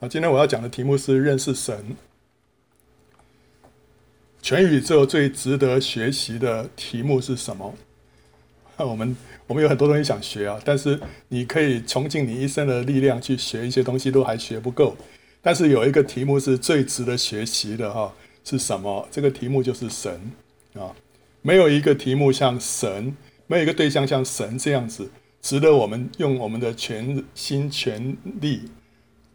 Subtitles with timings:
[0.00, 1.96] 啊，今天我要讲的题目是认识神。
[4.40, 7.74] 全宇宙最值得学习的题目是什么？
[8.78, 9.16] 我们
[9.48, 11.00] 我们有很多东西想学啊，但是
[11.30, 14.96] 你可以穷尽你一生的力量去学一些东西，都还学不够。
[15.42, 19.08] 但是有一个题目是最值得学习的哈，是什么？
[19.10, 20.30] 这个题目就是神
[20.74, 20.94] 啊！
[21.42, 23.16] 没有一个题目像神，
[23.48, 25.10] 没有一个对象像神这样子，
[25.42, 28.70] 值得我们用我们的全心全力。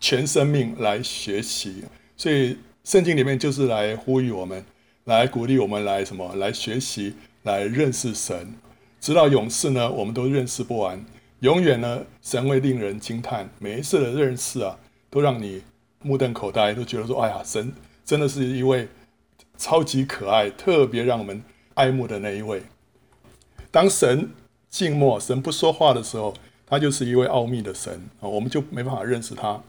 [0.04, 1.86] 全生命来学习，
[2.18, 4.62] 所以圣经里面就是来呼吁我们，
[5.06, 6.36] 来鼓励我们来什么？
[6.36, 8.54] 来学习，来认识神，
[9.00, 11.06] 直到永世呢，我们都认识不完。
[11.40, 14.78] 永远呢，神会令人惊叹，每一次的认识啊，
[15.10, 15.62] 都让你
[16.02, 17.72] 目瞪口呆，都觉得说：“哎呀，神
[18.04, 18.90] 真的是一位
[19.58, 21.42] 超级可爱、特别让我们
[21.76, 22.64] 爱慕的那一位。”
[23.72, 24.30] 当神
[24.70, 26.34] 静默、神不说话的时候，
[26.66, 29.64] 他就是一位奥秘的神啊，我们就没办法认识他。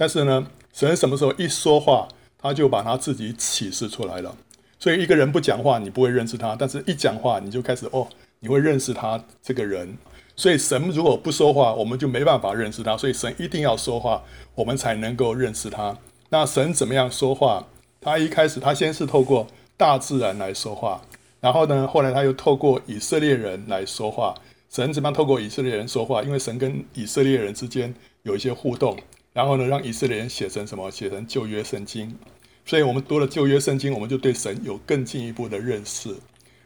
[0.00, 2.06] 但是呢，神什么时候一说话，
[2.40, 4.36] 他就把他自己启示出来了。
[4.78, 8.06] 所以一个人不讲话，你不会认识他；但是一讲话，你就开始哦，
[8.38, 9.98] 你会认识他这个人。
[10.36, 12.96] 所以神如果不说话，我们就没办法认识他。
[12.96, 14.22] 所以神一定要说话，
[14.54, 15.98] 我们才能够认识他。
[16.28, 17.66] 那神怎么样说话？
[18.00, 21.02] 他一开始他先是透过大自然来说话，
[21.40, 24.32] 然后呢，后来他又透过以色列人来说话。
[24.70, 26.22] 神怎么样透过以色列人说话？
[26.22, 28.96] 因为神跟以色列人之间有一些互动。
[29.32, 30.90] 然后呢，让以色列人写成什么？
[30.90, 32.16] 写成旧约圣经。
[32.64, 36.14] 所以我们读了旧约圣经，我们就对神有更进一步的认识。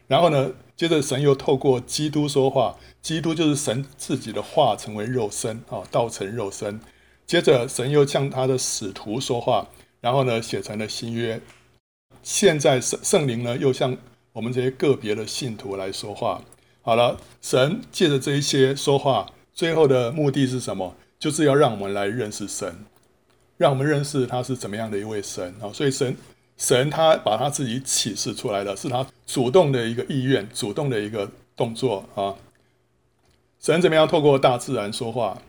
[0.09, 6.81] 然后呢，接着神又透过基督说话，基督就是神自己的话成为肉身啊，道成肉身。
[7.25, 9.69] 接着神又向他的使徒说话，
[10.01, 11.41] 然后呢，写成了新约。
[12.23, 13.97] 现在圣圣灵呢，又向
[14.33, 16.43] 我们这些个别的信徒来说话。
[16.83, 20.97] 好了，神借着这一些说话，最后的目的是什么？
[21.23, 22.85] 就是要让我们来认识神，
[23.57, 25.71] 让我们认识他是怎么样的一位神啊！
[25.73, 26.17] 所以神
[26.57, 32.35] 神他把他自己启示出来了，是他主动的一个意愿，主动的一个动作啊！
[33.61, 35.41] 神怎么样透过大自然说话？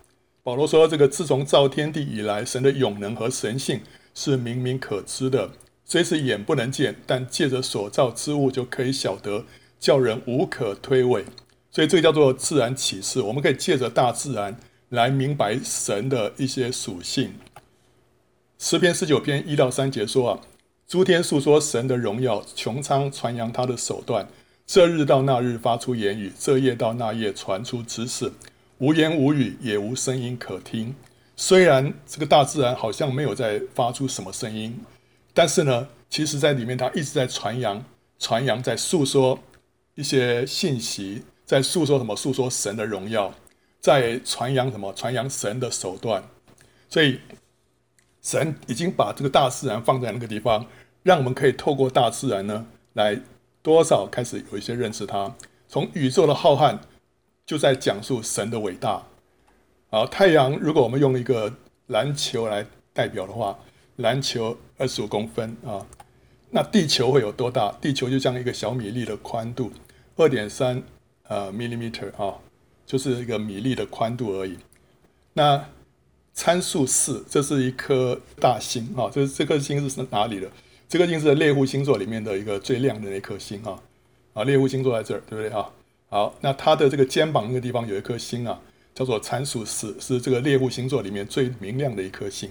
[0.44, 3.82] 保罗说：“这个自从造天地以来，神的永能和神性
[4.14, 5.54] 是明明可知的，
[5.86, 9.46] 虽是眼不能见，但借着所造之物就可以晓得，
[9.80, 11.24] 叫人无可推诿。
[11.72, 14.56] 所以这个叫做自然启示，我们可以借着大自然。”
[14.94, 17.34] 来明白神的一些属性。
[18.60, 20.40] 诗篇十九篇一到三节说啊，
[20.88, 24.28] 诸天述说神的荣耀，穹苍传扬他的手段。
[24.68, 28.32] 这日到那日发出言语，这夜到那夜传出知识。
[28.78, 30.94] 无言无语，也无声音可听。
[31.36, 34.80] 虽然这个大自然好像没有在发出什么声音，
[35.34, 37.84] 但是呢，其实在里面它一直在传扬、
[38.20, 39.40] 传扬，在诉说
[39.96, 42.16] 一些信息，在诉说什么？
[42.16, 43.34] 诉说神的荣耀。
[43.84, 44.94] 在传扬什么？
[44.94, 46.24] 传扬神的手段，
[46.88, 47.20] 所以
[48.22, 50.66] 神已经把这个大自然放在那个地方，
[51.04, 53.20] 让我们可以透过大自然呢，来
[53.62, 55.36] 多少开始有一些认识它。
[55.68, 56.80] 从宇宙的浩瀚，
[57.46, 59.04] 就在讲述神的伟大。
[59.90, 61.54] 好，太阳如果我们用一个
[61.88, 63.60] 篮球来代表的话，
[63.98, 65.86] 篮球二十五公分啊，
[66.52, 67.70] 那地球会有多大？
[67.82, 69.74] 地球就像一个小米粒的宽度，
[70.16, 70.82] 二点三
[71.28, 72.36] 呃毫米米啊。
[72.86, 74.58] 就是一个米粒的宽度而已。
[75.34, 75.64] 那
[76.34, 80.50] 参数四，这是一颗大星啊，这这颗星是哪里的？
[80.90, 83.80] 这颗星是猎户星座里面的一个最亮的那颗星啊。
[84.34, 85.70] 啊，猎户星座在这儿，对不对啊？
[86.10, 88.60] 好，那它的这个肩膀那个地方有一颗星啊，
[88.94, 92.50] 叫做参数四，是这个猎户星座里面最明亮的一颗星。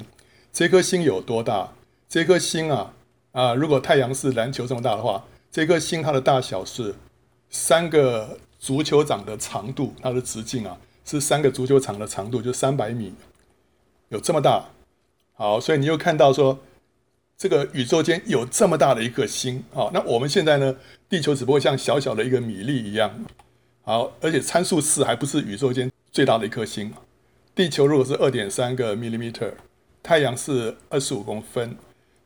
[0.53, 1.72] 这颗星有多大？
[2.09, 2.94] 这颗星啊
[3.32, 6.94] 啊，如果太阳是篮球这么大的话，这颗星它的大小是
[7.50, 8.38] 三个。
[8.62, 13.12] 足球场的长度，它的直径啊，是三个足球场的长度，就三百米，
[14.11, 14.67] 有这么大。
[15.34, 16.61] 好，所以你又看到说，
[17.37, 19.65] 这个宇宙间有这么大的一颗星。
[19.75, 20.77] 好，那我们现在呢，
[21.09, 23.25] 地球只不过像小小的一个米粒一样。
[23.83, 26.93] 好，而且参数四还不是宇宙间最大的一颗星。
[27.56, 29.55] 地球如果是二点三个 millimeter，
[30.05, 31.77] 太阳是二十五公分，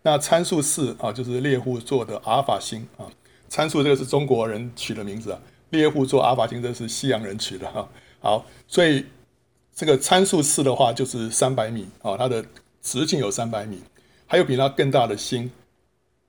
[0.03, 3.09] 那参数四啊，就是猎户座的阿尔法星啊。
[3.49, 5.41] 参数这个是中国人取的名字啊。
[5.77, 7.89] 猎户座阿法星，这是西洋人取的哈。
[8.19, 9.05] 好，所以
[9.73, 12.45] 这个参数四的话就是三百米啊，它的
[12.83, 13.81] 直径有三百米。
[14.29, 15.49] 还有比它更大的星，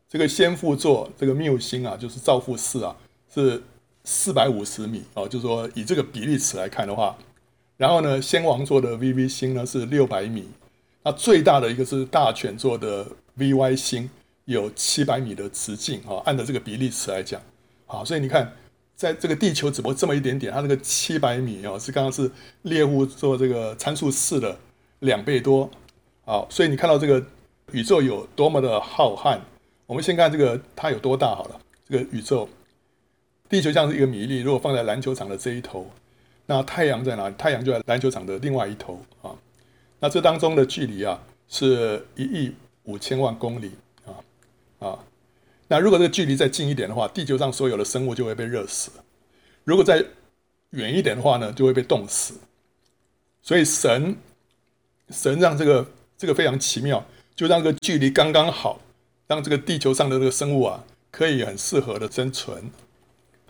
[0.07, 2.95] 这个仙妇座这个缪星啊，就是造父四啊，
[3.33, 3.63] 是
[4.03, 7.17] 四百五十米啊，就是说以这个比例尺来看的话，
[7.75, 10.47] 然后呢，仙王座的 VV 星呢是六百米，
[11.01, 14.07] 那最大的一个是大犬座的 VY 星，
[14.45, 17.41] 有七百米的直径啊，按照这个比例尺来讲，
[17.87, 18.53] 好，所以你看。
[18.97, 22.29] 在这个地球只不过这么一点点，它那个七百米哦，是刚刚是
[22.63, 24.57] 猎户座这个参数四的
[24.99, 25.69] 两倍多
[26.25, 27.23] 好，所以你看到这个
[27.73, 29.39] 宇宙有多么的浩瀚。
[29.85, 31.61] 我们先看这个它有多大好了。
[31.87, 32.49] 这个宇宙，
[33.47, 35.89] 地球像是一个米粒，如果放在篮球场的这一头，
[36.47, 37.35] 那太阳在哪里？
[37.37, 39.31] 太阳就在篮球场的另外一头啊。
[39.99, 43.71] 那这当中的距离啊，是一亿五千万公里
[44.05, 44.11] 啊
[44.79, 44.99] 啊。
[45.67, 48.91] 那如果这个距离再近一点的话，地球上所有的生物就会被热死；
[49.63, 50.03] 如果再
[50.71, 52.35] 远一点的话呢，就会被冻死。
[53.41, 54.15] 所以神
[55.09, 57.05] 神让这个这个非常奇妙，
[57.35, 58.81] 就让这个距离刚刚好。
[59.29, 62.71] 让这个地球上的这个生物啊，可以很适合的生存。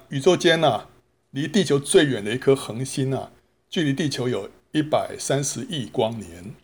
[0.10, 0.88] 宇宙间呢、
[1.30, 3.30] 离地球最远的一颗恒星啊，
[3.70, 6.56] 距离地球有一百三十亿光年。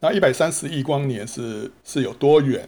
[0.00, 2.66] 那一百三十亿光年是是有多远？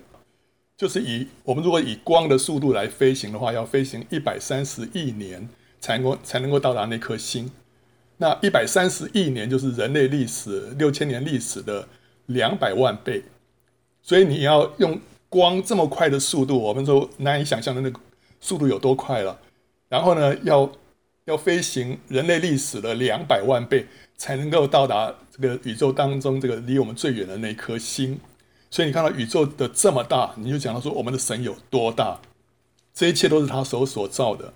[0.76, 5.48] 就是以我们如果以光的速度来飞行的话，要飞行一百三十亿年
[5.80, 7.50] 才能够才能够到达那颗星。
[8.18, 11.88] 那一百三十亿年就是人类历史六千年历史的
[12.26, 13.22] 两百万倍。
[14.02, 15.00] 所以你要用。
[15.28, 18.00] 光这么快的速度，我们说难以想象的那个
[18.40, 19.38] 速度有多快了。
[19.88, 20.70] 然后呢，要
[21.24, 23.84] 要飞行人类历史的两百万倍，
[24.16, 28.18] 才能够到达这个宇宙当中这个离我们最远的那颗星。
[28.76, 32.20] 所以你看到宇宙的这么大，你就讲到说我们的神有多大？
[32.92, 34.52] 这一切都是他手所造的。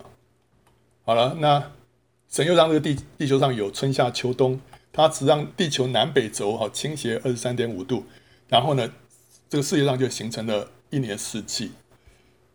[1.06, 1.72] 好了，那
[2.28, 4.60] 神又让这个地地球上有春夏秋冬，
[4.92, 8.04] 他只让地球南北轴哈倾斜二十三点五度，
[8.48, 8.92] 然后呢，
[9.48, 11.72] 这个世界上就形成了一年四季，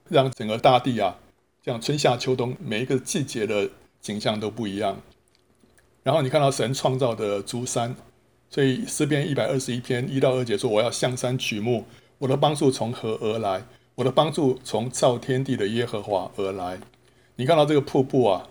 [0.07, 1.17] 让整个大地啊，
[1.63, 5.01] 这样春夏秋冬每一个季节的景象都不一样。
[6.03, 7.95] 然后你看到神创造的诸山，
[8.50, 11.86] 所以诗篇一百二十一篇一到二节说：“我要向山举目，
[12.19, 13.65] 我的帮助从何而来？
[13.95, 16.80] 我的帮助从造天地的耶和华而来。”
[17.38, 18.47] 你看到这个瀑布啊，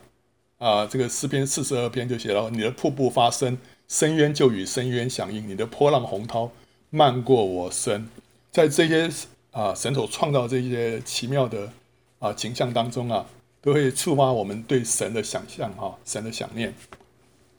[0.58, 3.56] 啊，这个诗篇四十二篇就写到：“你的瀑布发声，
[3.88, 6.50] 深渊就与深渊响应；你的波浪洪涛
[6.90, 8.06] 漫过我身。”
[8.52, 9.10] 在这些
[9.52, 11.72] 啊神所创造这些奇妙的
[12.18, 13.24] 啊景象当中啊，
[13.62, 16.74] 都会触发我们对神的想象哈，神的想念。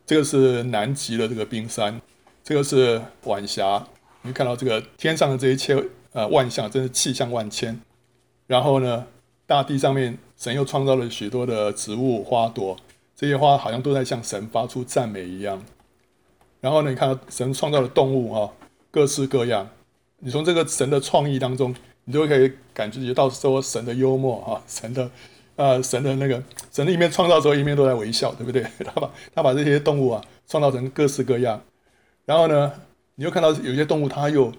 [0.06, 2.00] 这个是南极的这个冰山，
[2.46, 3.84] 这个是晚霞。
[4.22, 5.76] 你看到这个天上的这一切
[6.14, 7.82] 呃万象，真是气象万千。
[8.46, 9.08] 然后呢，
[9.48, 12.78] 大地上面神又创造了许多的植物花朵，
[13.16, 15.60] 这些花好像都在向神发出赞美一样。
[16.62, 18.54] 然后呢，你看到神创造的动物哈，
[18.92, 19.68] 各式各样。
[20.20, 25.10] 你从这个神的创意当中，你就可以感觉到说神的幽默啊，神的，
[25.56, 28.64] 呃，神的那个神的一面创造的时候，一面都在微笑，对不对？
[28.86, 31.60] 他把他把这些动物啊创造成各式各样，
[32.26, 32.72] 然后呢，
[33.16, 34.52] 你又看到有些动物它又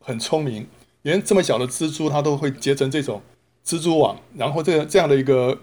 [0.00, 0.66] 很聪明，
[1.02, 3.22] 连这么小的蜘蛛它都会结成这种
[3.64, 5.58] 蜘蛛网，然后这个这样的一个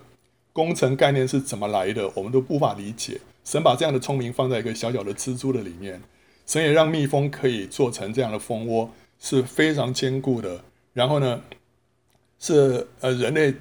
[0.54, 2.10] 工程概念是怎么来的？
[2.16, 3.20] 我们都无法理解。
[3.44, 6.02] 神把这样的聪明放在一个小小的蜘蛛的里面，
[6.46, 8.90] 神也让蜜蜂可以做成这样的蜂窝。
[9.22, 10.64] 是非常坚固的，
[10.94, 11.42] 然后呢，
[12.40, 13.54] 是呃人类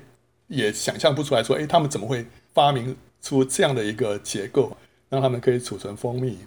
[0.46, 2.24] 也想象不出来说，哎，他们怎么会
[2.54, 4.76] 发明出这样的一个结构，
[5.08, 6.38] 让他们可以储存蜂蜜？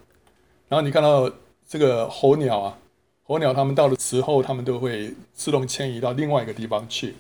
[0.71, 1.29] 然后你看到
[1.67, 2.77] 这个候鸟啊，
[3.23, 7.13] 候鸟他们到了时候，他们都会自动迁移到另外一个地方去，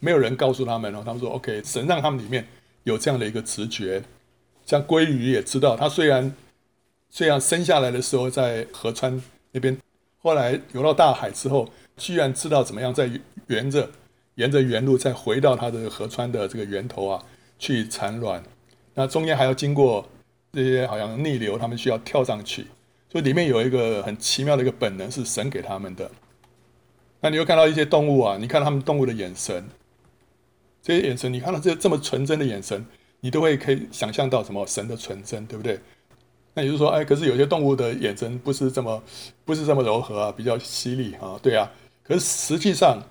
[0.00, 2.48] 没有人告诉他们哦，他们说 OK，神让他们里面
[2.84, 4.02] 有这样的一个直觉，
[4.64, 6.34] 像鲑鱼也知道，它虽然
[7.10, 9.22] 虽然生下来的时候在河川
[9.52, 9.76] 那边。
[10.22, 11.68] 后来游到大海之后，
[11.98, 13.10] 居然知道怎么样再
[13.48, 13.90] 沿着
[14.36, 17.22] 沿着原路再回到它的河川的这个源头啊
[17.58, 18.42] 去产卵。
[18.94, 20.08] 那中间还要经过
[20.50, 22.66] 这些好像逆流，他们需要跳上去。
[23.08, 26.10] 所以里面有一个很奇妙的一个本能是神给他们的。
[27.20, 29.66] 那你又看到一些动物啊，你看他们动物的眼神，
[30.82, 32.84] 这些眼神，你看到这这么纯真的眼神，
[33.20, 35.80] 你都会可以想象到什么神的纯真，对不对？
[36.54, 39.02] 那也就是说，哎，可是有些动物的眼神不是这么，
[39.44, 41.70] 不是这么柔和啊，比较犀利啊，对啊。
[42.02, 43.02] 可是实际上，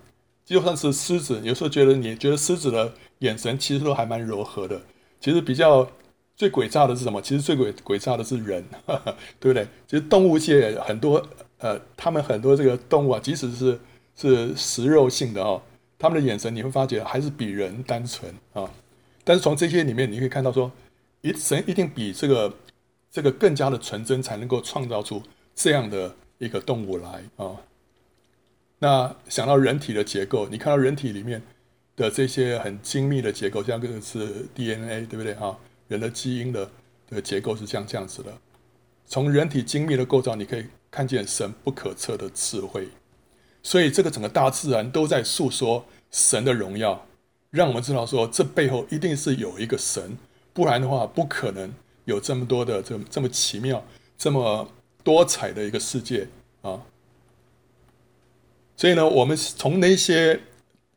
[0.46, 4.82] 就算是狮子，有时候觉得你觉得狮子的眼神其实都还蛮柔和的。
[5.20, 5.88] 其实比较
[6.36, 7.22] 最诡诈的是什么？
[7.22, 9.68] 其实最诡诡诈的是人，呵呵，对不对？
[9.88, 11.26] 其实动物界很多，
[11.60, 13.80] 呃，他们很多这个动物啊，即使是
[14.16, 15.62] 是食肉性的哦，
[15.98, 18.70] 他们的眼神你会发觉还是比人单纯啊。
[19.24, 20.72] 但是从这些里面，你可以看到说，
[21.22, 22.54] 一神一定比这个。
[23.12, 25.24] 这个更加的纯真，才能够创造出
[25.56, 27.56] 这样的一个动物来啊、
[28.80, 31.42] 那想到人体的结构，你看到人体里面
[31.96, 35.58] 的这些很精密的结构，像这个是 DNA，对不对啊？
[35.88, 36.70] 人的基因的
[37.10, 38.32] 的结构是像这样子的。
[39.06, 42.88] 从人体精密的构造，你可以看见神不可测的智慧。
[43.64, 47.06] 所以这个整个大自然都在诉说神的荣耀，
[47.52, 50.18] 让我们知道说，这背后一定是有一个神，
[50.54, 51.74] 不然的话不可能。
[52.06, 53.84] 有这么多的这这么奇妙、
[54.16, 54.70] 这么
[55.04, 56.28] 多彩的一个世界
[56.62, 56.80] 啊！
[58.78, 60.40] 所以呢，我们从那些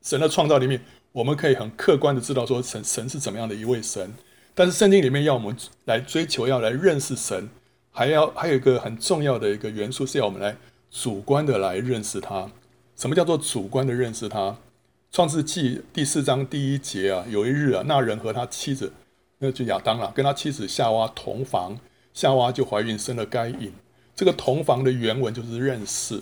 [0.02, 0.78] 神的创造里面，
[1.12, 4.12] 我们可以很客观的知道说神神是怎么样的一位神。
[4.58, 7.48] 但是圣经里面要我们来追求，要来认识神，
[7.92, 10.56] 还要还有一个很重要的一个元素是要我们来
[10.90, 12.50] 主观的来认识他。
[12.96, 14.56] 什么叫做主观的认识他？
[15.12, 18.92] 创世记第四章第一节啊，有一日啊，那人和他妻子，
[19.38, 21.78] 那就亚当了，跟他妻子夏娃同房，
[22.12, 23.72] 夏娃就怀孕生了该隐。
[24.16, 26.20] 这个同房的原文就是认识。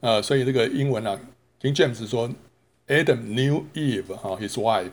[0.00, 1.18] 呃，所以这个英文啊
[1.62, 2.28] ，King James 说
[2.88, 4.90] ，Adam knew Eve 哈，his wife，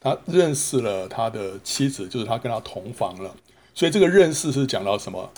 [0.00, 3.34] 他认识了他的妻子，就是他跟他同房了。
[3.74, 5.30] 所以这个认识是讲到什么？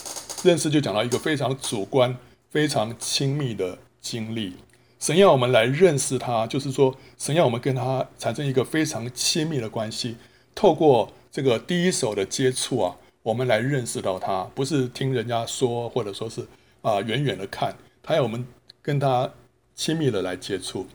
[0.43, 2.17] 认识就讲到一个非常主观、
[2.51, 4.55] 非常亲密的经历。
[4.99, 10.17] 神要我们来认识他，就是说，神要我们跟他产生一个非常亲密的关系。
[10.55, 16.47] 透过这个第一手的接触啊，我们来认识到他，不是听人家说，或者说是
[16.83, 18.47] 啊、远远的看，他要我们。
[18.83, 19.31] 跟他
[19.75, 20.87] 亲密的来接触，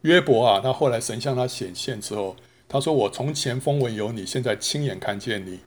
[0.00, 2.34] 约伯啊，他后来神向他显现之后，
[2.72, 5.58] 他说：“我从前风闻有你，现在亲眼看见你，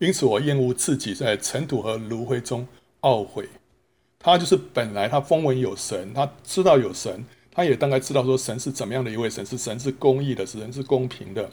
[0.00, 2.66] 因此我厌恶自己在尘土和炉灰中
[3.02, 3.48] 懊悔。”
[4.18, 11.48] 他就是本来他风闻有神，他知道有神，他也大概知道说神是怎么样的一位神，是神是公义的，是神是公平的，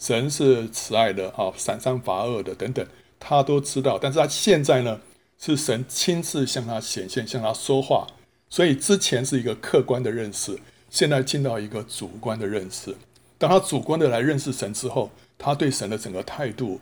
[0.00, 2.84] 神是慈爱的啊，赏善罚恶的等等，
[3.20, 3.96] 他都知道。
[3.96, 5.00] 但是他现在呢，
[5.38, 8.08] 是神亲自向他显现，向他说话。
[8.50, 10.58] 所以之前是一个客观的认识，
[10.90, 12.92] 现在进到一个主观的认识。
[13.38, 16.80] 当他主观的来认识神之后，他对神的整个态度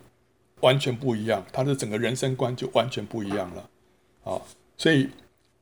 [0.61, 3.69] 完全不一样，他的整个人生观就完全不一样了。
[4.25, 4.41] 啊，
[4.77, 5.11] 所以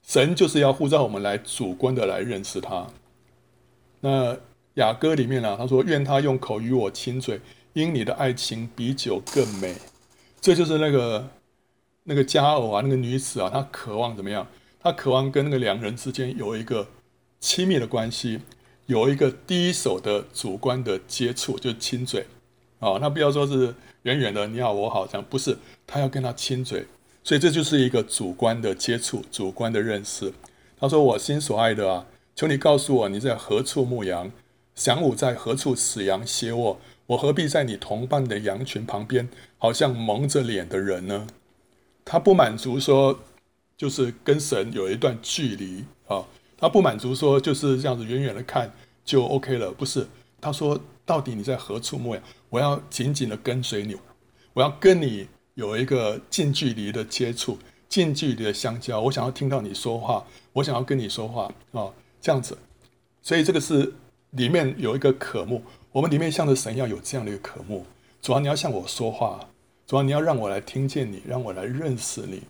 [0.02, 2.86] 神就是要呼召我们来主观的来认识他。
[4.00, 4.36] 那
[4.74, 7.40] 雅歌里面呢、他说：“愿他用口与我亲嘴，
[7.72, 9.74] 因你的爱情比酒更美。”
[10.40, 11.30] 这就是那个
[12.02, 14.46] 那个佳偶啊，那个女子啊，她渴望怎么样？
[14.80, 16.86] 她渴望跟那个两人之间有一个
[17.40, 18.40] 亲密的关系，
[18.86, 22.26] 有一个第一手的主观的接触，就是亲嘴
[22.80, 22.98] 啊。
[23.00, 26.86] 那不要说是远远的你好我好这样，不是，他要跟他亲嘴，
[27.22, 30.32] 所以这就是一个主观的接触，主观的认识。
[30.78, 34.30] 他说：“我心所爱的啊，求你告诉我你在何处牧羊，
[34.76, 36.78] 晌午在何处使羊歇卧？
[37.06, 41.26] 我何必在你同伴的羊群旁边，好像蒙着脸的人呢？”
[42.04, 43.20] 他不满足说。
[43.76, 46.24] 就是跟神有一段距离啊，
[46.64, 48.72] 他不满足说就是这样子远远的看
[49.04, 50.06] 就 OK 了，不是？
[50.40, 52.24] 他说到底你在何处牧羊？
[52.48, 53.94] 我要紧紧的跟随你，
[54.54, 58.98] 我要跟你有一个近距离的接触，近距离的相交。
[58.98, 62.56] 我想要听到你说话，我想要跟你说话啊，这样子。
[63.20, 63.92] 所以这个是
[64.30, 67.84] 里面有一个渴慕，我们里面向着神要有这样的一个渴慕。
[68.22, 69.38] 主要你要向我说话，
[69.86, 72.40] 主要你要让我来听见你，让我来认识你。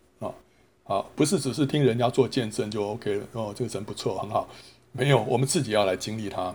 [0.86, 4.46] 好，不是只是听人家做见证就 OK 了哦，这个神不错，很好。
[4.92, 6.54] 没有，我们自己要来经历他。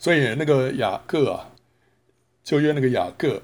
[0.00, 1.48] 所以那个雅各啊，
[2.42, 3.40] 就约那个雅各，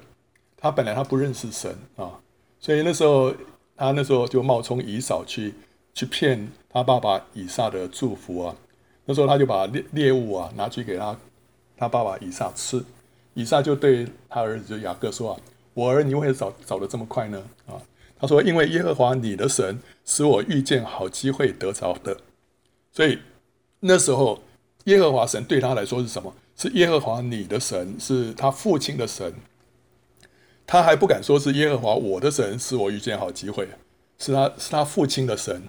[0.57, 2.19] 他本来他不认识神啊，
[2.59, 3.33] 所以那时候
[3.77, 5.53] 他那时候就冒充以扫去
[5.93, 8.55] 去骗他爸爸以撒的祝福啊。
[9.05, 11.17] 那时候他就把猎猎物啊拿去给他
[11.77, 12.83] 他爸爸以撒吃，
[13.35, 15.39] 以撒就对他儿子就雅各说啊
[15.73, 17.79] ：“我儿，你为何找找得这么快呢？”啊。
[18.17, 22.17] 他说：“因为耶和华你的神使我遇见好机会得着的，
[22.91, 23.19] 所以
[23.81, 24.41] 那时候
[24.85, 26.33] 耶和华神对他来说是什么？
[26.55, 29.33] 是耶和华你的神，是他父亲的神。
[30.65, 33.67] 他还不敢说是耶和华我的神使我遇见好机会，
[34.17, 35.61] 是他是他父亲的神。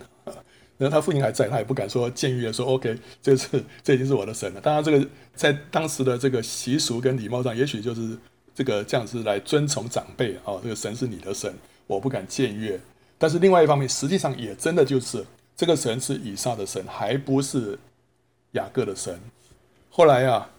[0.78, 4.60] 然后他父亲还在，他也不敢说僭越说 OK，这是这已经是我的神了。
[4.60, 8.16] 当然，这个在当时的这个习俗跟礼貌上，也许就是
[8.54, 10.60] 这个这样子来尊崇长辈啊、哦。
[10.62, 11.52] 这个神是你的神。”
[11.86, 12.80] 我不敢僭越，
[13.16, 15.24] 但是另外一方面，实际上也真的就是
[15.56, 17.78] 这个神是以撒的神，还不是
[18.52, 19.20] 雅各的神。
[19.88, 20.50] 后来啊，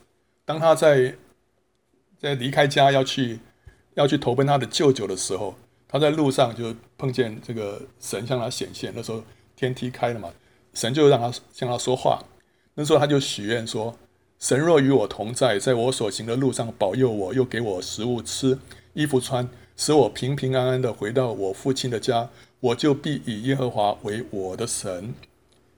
[0.45, 1.15] 当他在
[2.17, 3.39] 在离开家要去
[3.95, 5.55] 要去投奔他的舅舅的时候，
[5.87, 8.93] 他在路上就碰见这个神向他显现。
[8.95, 9.23] 那时候
[9.55, 10.31] 天梯开了嘛，
[10.73, 12.23] 神就让他向他说话。
[12.75, 13.95] 那时候他就许愿说
[14.39, 18.57] ：“神若与我同在，在我所行的路上保佑我，又给我食物吃，
[18.93, 22.27] 衣服穿。”使我平平安安的回到我父亲的家，
[22.59, 25.13] 我就必以耶和华为我的神。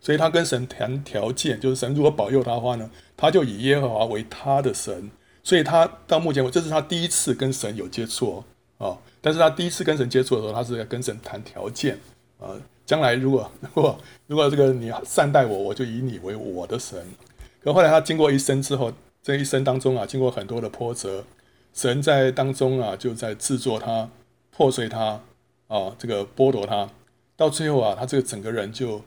[0.02, 5.12] 所以他跟神谈条件，就是神如果保佑他的话呢，他就以耶和华为他的神。
[5.44, 8.44] 所以他到目前为止，这是他第一次跟神有接触
[8.78, 12.00] 哦，但是他第一次跟神接触的时候，他是在跟神谈条件
[12.40, 12.56] 啊。
[12.86, 16.98] 将来如果 如果如果这个你善待我，我就以你为我的神。
[17.62, 18.92] 可后来他经过一生之后，
[19.22, 21.24] 这一生当中啊，经过很多的波折。
[21.74, 24.10] 神在当中啊，就在制作他、
[24.52, 25.22] 破碎他
[25.68, 26.90] 啊，这个剥夺他，
[27.38, 29.02] 到最后啊，他这个整个人就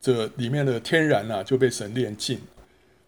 [0.00, 2.40] 这里面的天然啊就被神炼尽。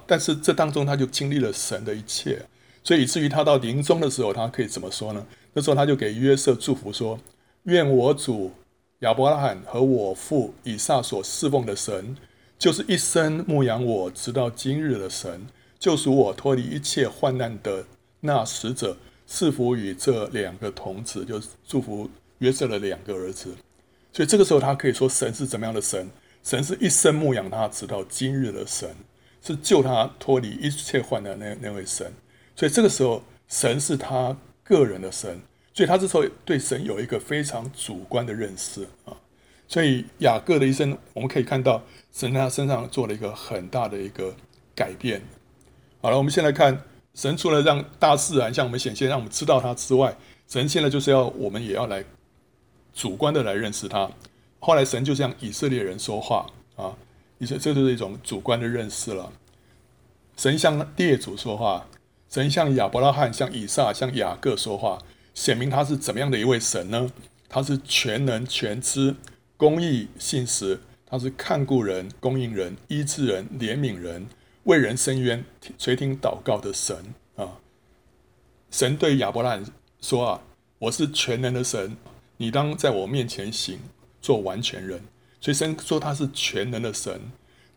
[0.07, 2.40] 但是这当中他就经历了神的一切，
[2.83, 5.26] 所以以至于他到临终的时候，他可以怎么说呢？
[5.52, 7.19] 那时候他就给约瑟祝福说
[7.64, 8.50] ：“愿我主
[9.00, 12.17] 亚伯拉罕和我父以撒所侍奉的神，
[12.59, 15.47] 就是一生牧养我直到今日的神，
[15.78, 17.85] 救赎我脱离一切患难的
[18.20, 18.96] 那使者，
[19.26, 23.54] 赐福与这两个童子，就祝福约瑟的两个儿子。
[24.12, 26.08] 所以这个时候，他可以说神是怎么样的神？
[26.42, 28.94] 神是一生牧养他直到今日的神。”
[29.40, 32.12] 是救他脱离一切患难那那位神，
[32.56, 35.40] 所以这个时候神是他个人的神，
[35.72, 39.16] 所以他这时候对神有一个非常主观的认识啊。
[39.68, 41.80] 所以雅各的一生，我们可以看到
[42.12, 44.34] 神在他身上做了一个很大的一个
[44.75, 45.22] 改变。
[46.02, 46.82] 好了，我们先来看
[47.18, 52.04] 神除了让大自然向我们显现，让我们知道他之外，神现在就是要我们也要来
[52.94, 54.08] 主观的来认识他。
[54.60, 56.46] 后来神就向以色列人说话
[56.76, 56.94] 啊。
[57.38, 59.32] 你说这就是一种主观的认识了。
[60.37, 61.88] 神向列祖说话，
[62.30, 64.96] 神向亚伯拉罕、向以撒、向雅各说话，
[65.34, 67.10] 显明他是怎么样的一位神呢？
[67.48, 69.16] 他是全能、全知、
[69.56, 74.28] 公义、信实，他是看顾人、供应人、医治人、怜悯人、
[74.68, 75.42] 为人伸冤、
[75.78, 76.94] 垂听祷告的神
[77.37, 77.56] 啊！
[78.70, 79.64] 神对亚伯拉罕
[80.02, 80.42] 说啊
[80.78, 81.96] ：“我是全能的神，
[82.37, 83.78] 你当在我面前行，
[84.20, 85.00] 做完全人。”
[85.40, 87.18] 所以神说他是全能的神，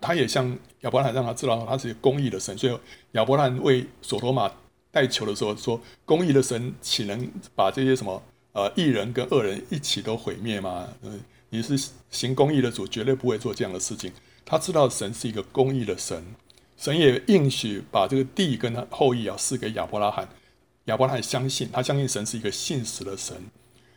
[0.02, 2.58] 他也向亚伯拉罕让他知道他是一个公义的神。
[2.58, 2.78] 所以
[3.14, 4.52] 亚伯拉罕为所罗玛
[4.92, 8.22] 代求的时候说：“公义的神岂能把这些什么
[8.52, 10.90] 呃义人跟恶人一起都毁灭吗？
[11.04, 11.22] 嗯，
[11.52, 14.12] 你是行公义的主，绝对不会做这样的事情。
[14.44, 16.22] 他知道神是一个公义的神，
[16.82, 20.28] 神也应许把这个地跟他后裔要赐给亚伯拉罕。
[20.86, 23.38] 亚伯拉罕相信，他相信神是一个信实的神。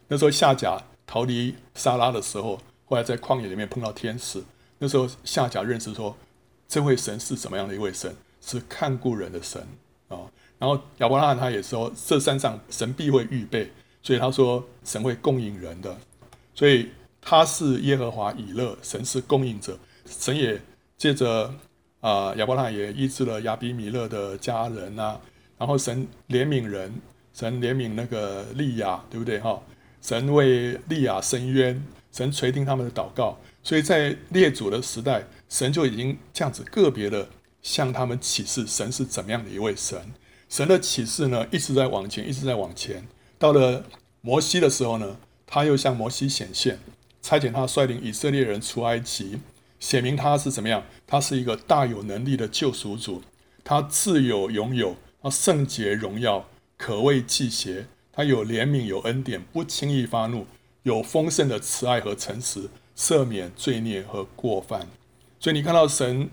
[0.09, 2.61] 那时候夏甲逃离撒拉的时候。
[2.87, 4.45] 后来在旷野里面碰到天使，
[4.79, 6.15] 那时候夏甲认识说，
[6.69, 8.15] 这位神是怎么样的一位神？
[8.43, 9.67] 是看顾人的神
[10.09, 10.19] 啊。
[10.59, 15.97] 然后亚伯拉罕他也说，这山上神必会预备，所以他说神会供应人的，
[16.55, 16.91] 所以
[17.23, 19.79] 他是耶和华以勒，神是供应者。
[20.07, 20.61] 神也
[20.99, 21.53] 借着
[22.05, 25.19] 啊亚伯拉罕也医治了亚比米勒的家人啊，
[25.57, 26.93] 然后神怜悯人，
[27.33, 29.59] 神怜悯那个利亚，对不对哈？
[30.03, 31.83] 神为利亚伸冤。
[32.13, 37.27] 神垂听他们的祷告，所以在列祖的时代，神就已经这样子个别的
[37.61, 39.99] 向他们启示神是怎么样的一位神。
[40.49, 43.05] 神的启示呢，一直在往前，一直在往前。
[43.37, 43.83] 到了
[44.21, 46.79] 摩西的时候呢，他又向摩西显现，
[47.21, 49.41] 差遣他率领以色列人出埃及，
[49.85, 50.83] 写明他是怎么样？
[51.07, 53.21] 他是一个大有能力的救赎主，
[53.63, 60.47] 他自有拥有，他圣洁荣耀，可畏忌邪，他有怜悯有恩典，不轻易发怒。
[60.85, 64.89] 有丰盛的慈爱和诚实，赦免罪孽和过犯。
[65.39, 66.31] 所以你看到神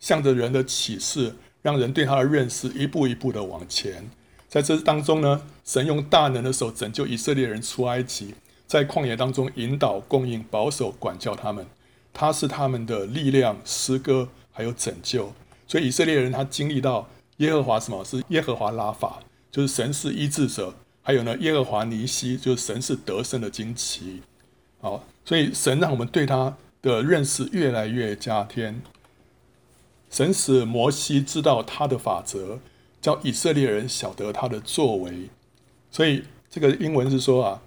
[0.00, 4.08] 向着人的启示，让人对他的认识一步一步的往前。
[4.48, 8.34] 在这当中呢，神用大能的手拯救以色列人出埃及，
[8.66, 11.66] 在旷野当中引导、供应、保守、管教他们。
[12.14, 15.30] 他是他们的力量、诗歌，还有拯救。
[15.66, 17.06] 所以以色列人他经历到
[17.38, 18.02] 耶和华什么？
[18.02, 20.72] 是耶和华拉法，就是神是医治者。
[21.02, 24.22] 还有呢，耶和华尼西就是神是得胜的旌旗，
[24.80, 28.80] 好，所以神让我们对他的认识越来越加添。
[30.08, 32.58] 神使摩西知道他的法则，
[33.02, 35.28] 叫以色列人晓得他的作为。
[35.90, 37.62] 所以这个英文是说啊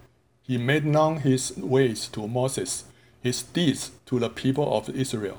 [0.47, 2.79] ，He made known His ways to Moses,
[3.31, 5.35] His deeds to the people of Israel。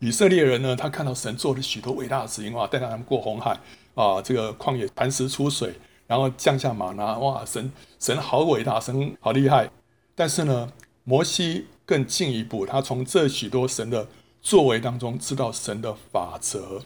[0.00, 3.58] 以色列人呢，他看到神做了许多伟大的事情啊，带他们过红海
[3.94, 5.74] 啊，这个旷野磐石出水。
[6.06, 9.70] 然后降下玛拿，哇，神神好伟大，神好厉害。
[10.14, 10.70] 但是呢，
[11.04, 14.06] 摩西更进一步，他从这许多神的
[14.42, 16.82] 作为当中知道神的法则。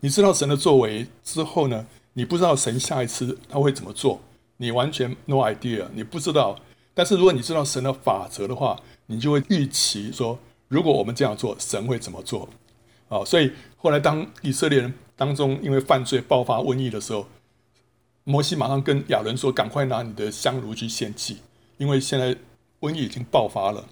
[0.00, 4.20] 你知道神的作为之后呢，你不知道神下一次他会怎么做，
[4.56, 6.58] 你完全 no idea，你不知道。
[6.92, 8.76] 但是如果你知道神的法则的话，
[9.08, 12.48] 你就会预期说，如果我们这样做，神会怎么做？
[13.08, 17.26] 啊，所以后来当以色列人当中因为犯罪爆发瘟疫的时候。
[18.24, 21.38] 摩西马上跟亚伦说：“赶快拿你的香炉去献祭，
[21.78, 22.36] 因为现在
[22.80, 23.82] 瘟疫已经爆发了。”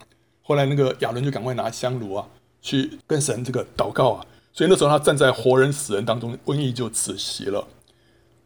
[0.44, 2.28] 后来那个亚伦就赶快拿香炉啊，
[2.60, 4.26] 去跟神这个祷告啊。
[4.52, 7.66] 所以那时候他站在活人死人当中，瘟疫就止息了。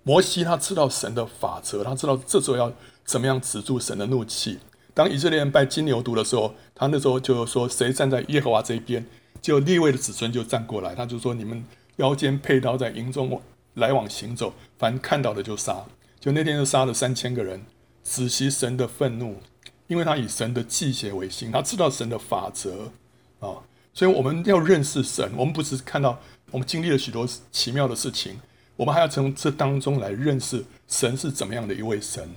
[0.04, 2.72] 摩西他知道神的法则，他知道这时候要
[3.04, 4.60] 怎么样止住神的怒气。
[5.00, 9.02] 当以色列人拜金牛犊的时候，他那时候就说：“谁站在耶和华这一边？”
[9.40, 11.64] 就立位的子孙就站过来，他就说：“你们
[11.96, 13.40] 腰间佩刀在营中。”
[13.74, 15.86] 来往行走，凡看到的就杀。
[16.18, 17.62] 就那天就杀了三千个人，
[18.04, 19.38] 止息神的愤怒，
[19.86, 22.92] 因为他以神的忌邪为心，他知道神的法则
[23.38, 23.56] 啊。
[23.94, 28.38] 所以我们要认识神，我们不只是看到我们经历了许多奇妙的事情，
[28.76, 32.28] 我们还要从这当中来认识神是怎么样的一位神。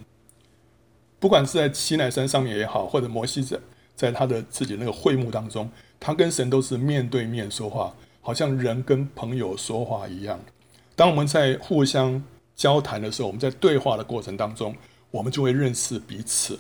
[1.24, 3.58] 不管是在西奈山上面也好，或者摩西在
[3.96, 10.38] 在他的自己那个会幕当中，他跟神都是面对面说话，好像人跟朋友说话一样。
[10.98, 12.22] 当我们在互相
[12.58, 14.76] 交谈的时候，我们在对话的过程当中，
[15.12, 16.60] 我们就会认识彼此。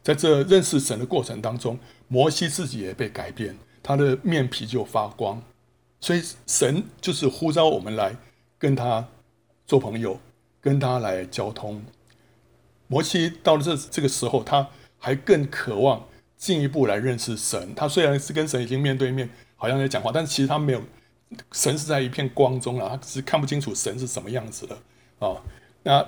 [0.00, 5.42] 在这认识神的过程当中，摩西自己也被改变，他的面皮就发光。
[5.98, 8.16] 所以神就是呼召我们来
[8.60, 9.04] 跟他
[9.66, 10.16] 做朋友，
[10.60, 11.82] 跟他来交通。
[12.86, 14.68] 摩西到了这这个时候，他
[14.98, 17.74] 还更渴望进一步来认识神。
[17.74, 20.82] 他虽然是跟神已经面对面，好像在讲话，但是其实他没有，
[21.52, 24.76] 神是在一片光中啊，他只是看不清楚神是什么样子的
[25.18, 25.40] 啊、
[25.82, 26.06] 那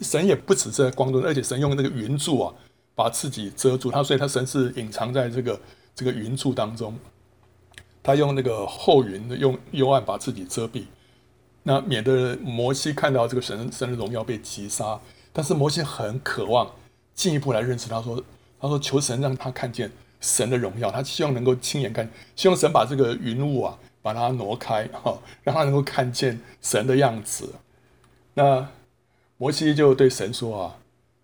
[0.00, 2.54] 神也不只是在光中，而且神用那个云柱啊，
[2.94, 3.90] 把自己遮住。
[3.90, 5.60] 他所以他神是隐藏在这个
[5.94, 6.96] 这个云柱当中，
[8.02, 10.84] 他用那个厚云，用幽暗把自己遮蔽，
[11.64, 15.00] 那免得摩西看到这个神神的荣耀被击杀。
[15.32, 16.70] 但是摩西很渴望
[17.14, 18.22] 进一步来认识他，说
[18.60, 19.90] ：“他说求神让他看见
[20.20, 27.54] 神的荣耀，他希望能够亲眼看，希望神把这个云雾啊，把它挪开，哈，让他能够看见神的样子。”
[28.34, 28.68] 那
[29.36, 30.78] 摩西就对神说：“啊，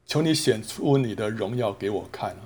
[0.06, 2.36] 求你显出你的荣耀给我看。”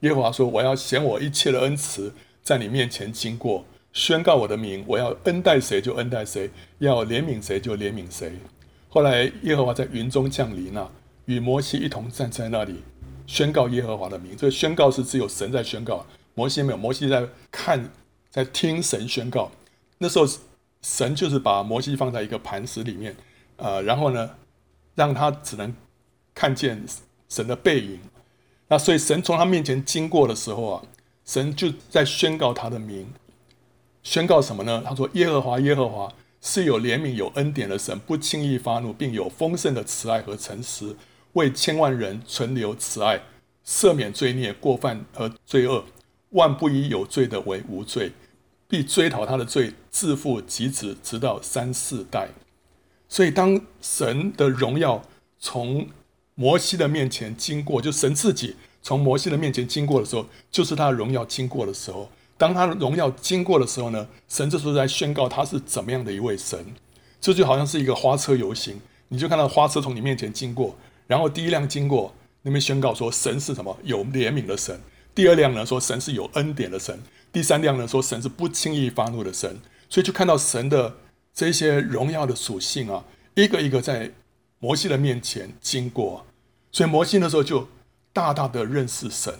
[0.00, 8.32] 耶和华说：“我要显我一切的恩慈在你面前经过，宣告我的名，我要恩待谁就恩待谁，要怜悯谁就怜悯谁。”
[8.94, 10.92] 后来，耶和华在云中降临了，
[11.24, 12.82] 与摩西一同站在那里，
[13.26, 14.36] 宣告耶和华的名。
[14.36, 16.76] 这个宣告是只有神在宣告，摩西没有。
[16.76, 17.88] 摩西在看，
[18.28, 19.50] 在听神宣告。
[19.96, 20.26] 那时候，
[20.82, 23.16] 神就是把摩西放在一个磐石里面，
[23.56, 24.28] 呃，然后呢，
[24.94, 25.74] 让他只能
[26.34, 26.84] 看见
[27.30, 27.98] 神的背影。
[28.68, 30.82] 那所以，神从他面前经过的时候啊，
[31.24, 33.10] 神就在宣告他的名。
[34.02, 34.82] 宣告什么呢？
[34.86, 36.12] 他说：“耶和华，耶和华。”
[36.44, 40.96] 是有怜悯、有恩典的神，不轻易发怒，并有丰盛的慈爱和诚实，
[41.34, 43.22] 为千万人存留慈爱，
[43.64, 45.84] 赦免罪孽、过犯和罪恶，
[46.30, 48.10] 万不以有罪的为无罪，
[48.66, 52.28] 必追讨他的罪，自父及子，直到三四代。
[53.08, 55.00] 所以，当神的荣耀
[55.38, 55.86] 从
[56.34, 62.10] 摩西的面前经过，就神自己从摩西的面前经过的时候，就是他荣耀经过的时候。
[62.42, 66.58] 当他的荣耀经过的时候呢，神这时候在宣告他是怎么样的一位神，
[67.20, 70.76] 这就好像是一个花车游行，你就看到花车从你面前经过，
[71.06, 73.78] 然后第一辆经过那边宣告说神是什么？
[73.84, 74.76] 有怜悯的神，
[75.14, 76.98] 第二辆呢说神是有恩典的神，
[77.30, 80.96] 第三辆呢说神是不轻易发怒的神，所以就看到神的
[81.32, 84.10] 这些荣耀的属性啊，一个一个在
[84.58, 86.26] 摩西的面前经过，
[86.72, 87.68] 所以摩西那时候就
[88.12, 89.32] 大大的认识神，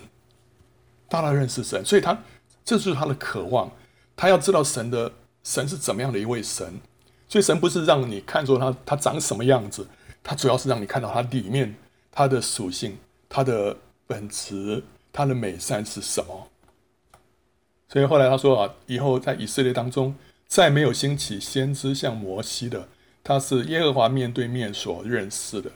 [1.09, 2.17] 大大认识神，所以他。
[2.65, 3.71] 这就是他的渴望，
[4.17, 6.81] 他要知道神的神是怎么样的一位神，
[7.29, 9.87] 所以神不是让你看出他他长什么样子，
[10.23, 11.75] 他主要是让你看到他里面
[12.11, 12.97] 他的属性、
[13.29, 16.49] 他的本质、他的美善是什么。
[17.89, 20.15] 所以后来他说啊，以后在以色列当中
[20.47, 22.89] 再没有兴起先知像摩西的，
[23.25, 25.71] 他是耶和华面对面所认识的。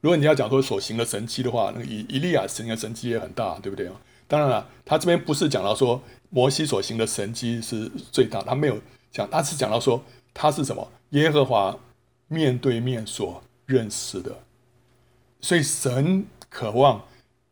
[0.00, 3.94] 如果你要讲说所行的神迹的话，那个以以利亚行的神迹也很大，对不对啊？
[4.32, 11.76] 当然了，他这边不是讲到说摩西所行的神迹是最大，他没有讲，他是讲到说他是什么耶和华
[12.28, 14.34] 面对面所认识的，
[15.42, 17.04] 所以神渴望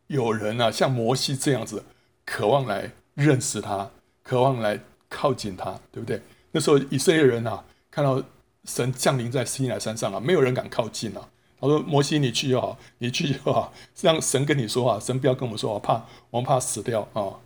[0.07, 1.85] 有人啊像摩西这样子，
[2.25, 3.91] 渴望来认识他，
[4.23, 6.23] 渴望来靠近他，对不对？
[6.51, 8.23] 那时候以色列人啊看到
[8.65, 11.29] 神降临在西奈山上啊，没有人敢靠近啊。
[11.61, 17.37] 他说：“摩西，你去就好，你去就好， 让神跟你说话，神不要跟我们说话，怕我们怕死掉啊、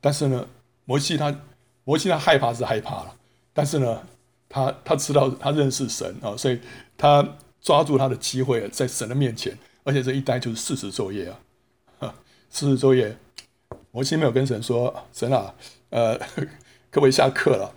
[0.00, 0.46] 但是呢，
[0.84, 1.36] 摩西他
[1.84, 3.16] 摩西他害怕是害怕了，
[3.52, 4.02] 但是呢，
[4.48, 6.60] 他他知道他认识神啊、所以
[6.96, 11.34] 他抓住他的机会，在神的面前，而且这一待就是四十昼夜
[11.98, 12.14] 啊，
[12.48, 13.16] 四十昼夜，
[13.90, 15.52] 摩西没有跟神说，神啊，
[15.90, 16.16] 呃，
[16.90, 17.74] 可不可以下课了？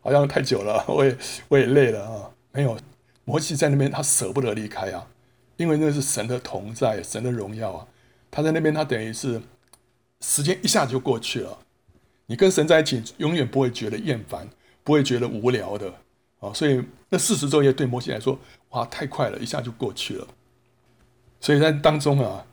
[0.00, 1.16] 好像太久了，我也
[1.48, 2.76] 我也累了啊，没有。”
[3.28, 5.06] 摩西在那边，他舍不得离开啊，
[5.58, 7.86] 因为那是神的同在，神的荣耀啊。
[8.30, 9.42] 他在那边，他等于是
[10.22, 11.58] 时间一下就过去了。
[12.24, 14.48] 你跟神在一起，永远不会觉得厌烦，
[14.82, 15.92] 不会觉得无聊的
[16.40, 16.50] 啊。
[16.54, 18.38] 所以那四十昼夜对摩西来说，
[18.70, 20.26] 哇，太快了，一下就过去了。
[21.38, 22.46] 所以在当中啊，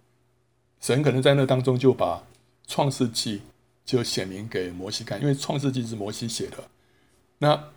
[0.81, 2.21] 神可能在那当中就把
[2.67, 3.43] 创世纪
[3.85, 6.57] 就显明给摩西看，因为创世纪是摩西写的。
[7.37, 7.71] 那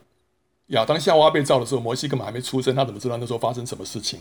[0.68, 4.20] 亚当夏娃被造的时候，摩西根本还没出生，他怎么知道那时候发生什么事情？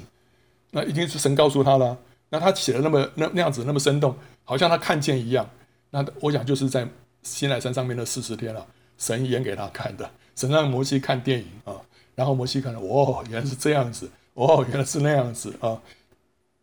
[0.72, 1.98] 那一定是神告诉他了。
[2.30, 5.50] 那他写的那么那那样子那么生动，好像他看见一样。
[5.92, 6.86] 那我想就是在
[7.24, 11.80] 西奈山上面的四十天了，神演给他看的，神让摩西看电影啊，
[12.16, 15.82] 然后摩西看了，哦，原来是这样子，哦，原来是那样子啊，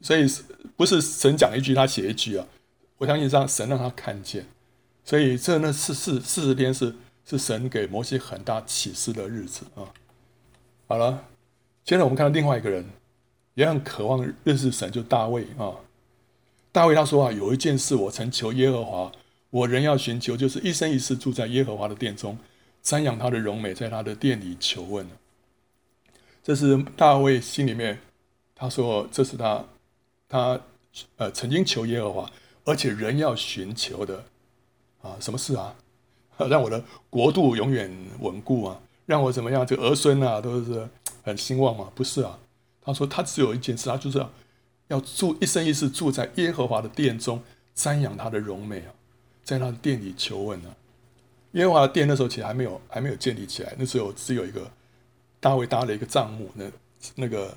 [0.03, 0.27] 所以
[0.77, 2.47] 不是神讲一句他写一句啊，
[2.99, 4.47] 我相信让神让他看见，
[5.03, 6.95] 所以这那四四四十天是
[7.25, 9.89] 是神给摩西很大启示的日子啊。
[10.87, 11.25] 好了，
[11.85, 12.85] 接着我们看到另外一个人，
[13.55, 15.73] 也很渴望认识神，就大卫啊。
[16.71, 19.13] 大卫他说啊，有一件事我曾求耶和华，
[19.51, 22.37] 我仍要寻求，就是一生一世住在耶和华的殿中，
[22.83, 25.09] 瞻仰他的荣美，在他的殿里求问。
[26.43, 27.99] 这是大卫心里面，
[28.55, 29.65] 他说这是他
[30.29, 30.61] 他
[31.17, 32.31] 呃曾经求耶和华，
[32.65, 34.25] 而且仍要寻求的
[35.01, 35.75] 啊，什么事啊？
[36.49, 38.81] 让我的国度永远稳固啊！
[39.07, 39.67] 让我怎么样？
[39.67, 40.89] 这个儿孙啊，都是
[41.23, 41.91] 很兴旺嘛？
[41.95, 42.39] 不是啊。
[42.83, 44.25] 他说他只有一件事，他就是
[44.89, 47.43] 要住一生一世住在耶和华的殿中，
[47.77, 48.93] 瞻仰他的荣美啊，
[49.43, 50.75] 在他的殿里求问啊。
[51.53, 54.71] 耶和华的殿那时候其实还没有还没有建立起来，那时候只有一个
[55.41, 56.65] 大卫搭了一个帐幕，那
[57.15, 57.57] 那个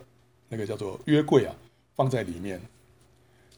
[0.50, 1.56] 那个叫做约柜啊，
[1.96, 2.62] 放在里面。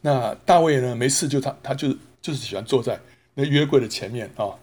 [0.02, 1.90] 那大卫呢，没事就他他就
[2.22, 3.00] 就是喜欢坐在
[3.34, 4.56] 那约柜的前面啊，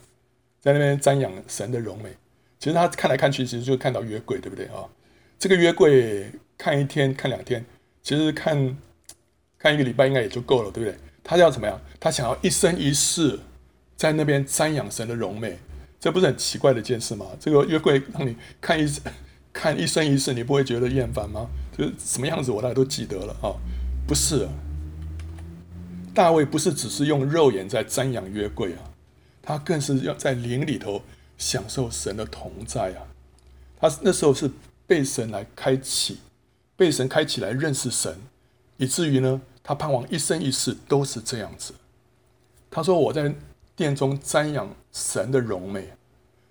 [0.67, 2.11] 在那边瞻仰神的荣美。
[2.59, 4.83] 其实他看来看去，其实就看到约柜，对不对啊？
[5.39, 7.65] 这个约柜看一天看两天，
[8.03, 8.77] 其实看
[9.61, 10.99] 看一个礼拜应该也就够了，对不对？
[11.23, 11.81] 他要怎么样？
[12.01, 13.39] 他想要一生一世
[13.95, 15.57] 在那边瞻仰神的荣美，
[16.01, 17.27] 这不是很奇怪的一件事吗？
[17.39, 18.91] 这个约柜让你看一
[19.53, 21.49] 看一生一世，你不会觉得厌烦吗？
[21.79, 23.55] 就是什么样子，我大概都记得了啊。
[24.05, 24.49] 不是，
[26.13, 28.83] 大卫不是只是用肉眼在瞻仰约柜啊，
[29.47, 31.01] 他更是要在灵里头。
[31.39, 33.05] 享受神的同在啊！
[33.79, 34.51] 他那时候是
[34.87, 36.19] 被神来开启，
[36.77, 38.17] 被神开启来认识神，
[38.79, 41.75] 以至于呢，他盼望一生一世都是这样子。
[42.71, 43.31] 他说：“我在
[43.77, 45.91] 殿中瞻仰神的荣美，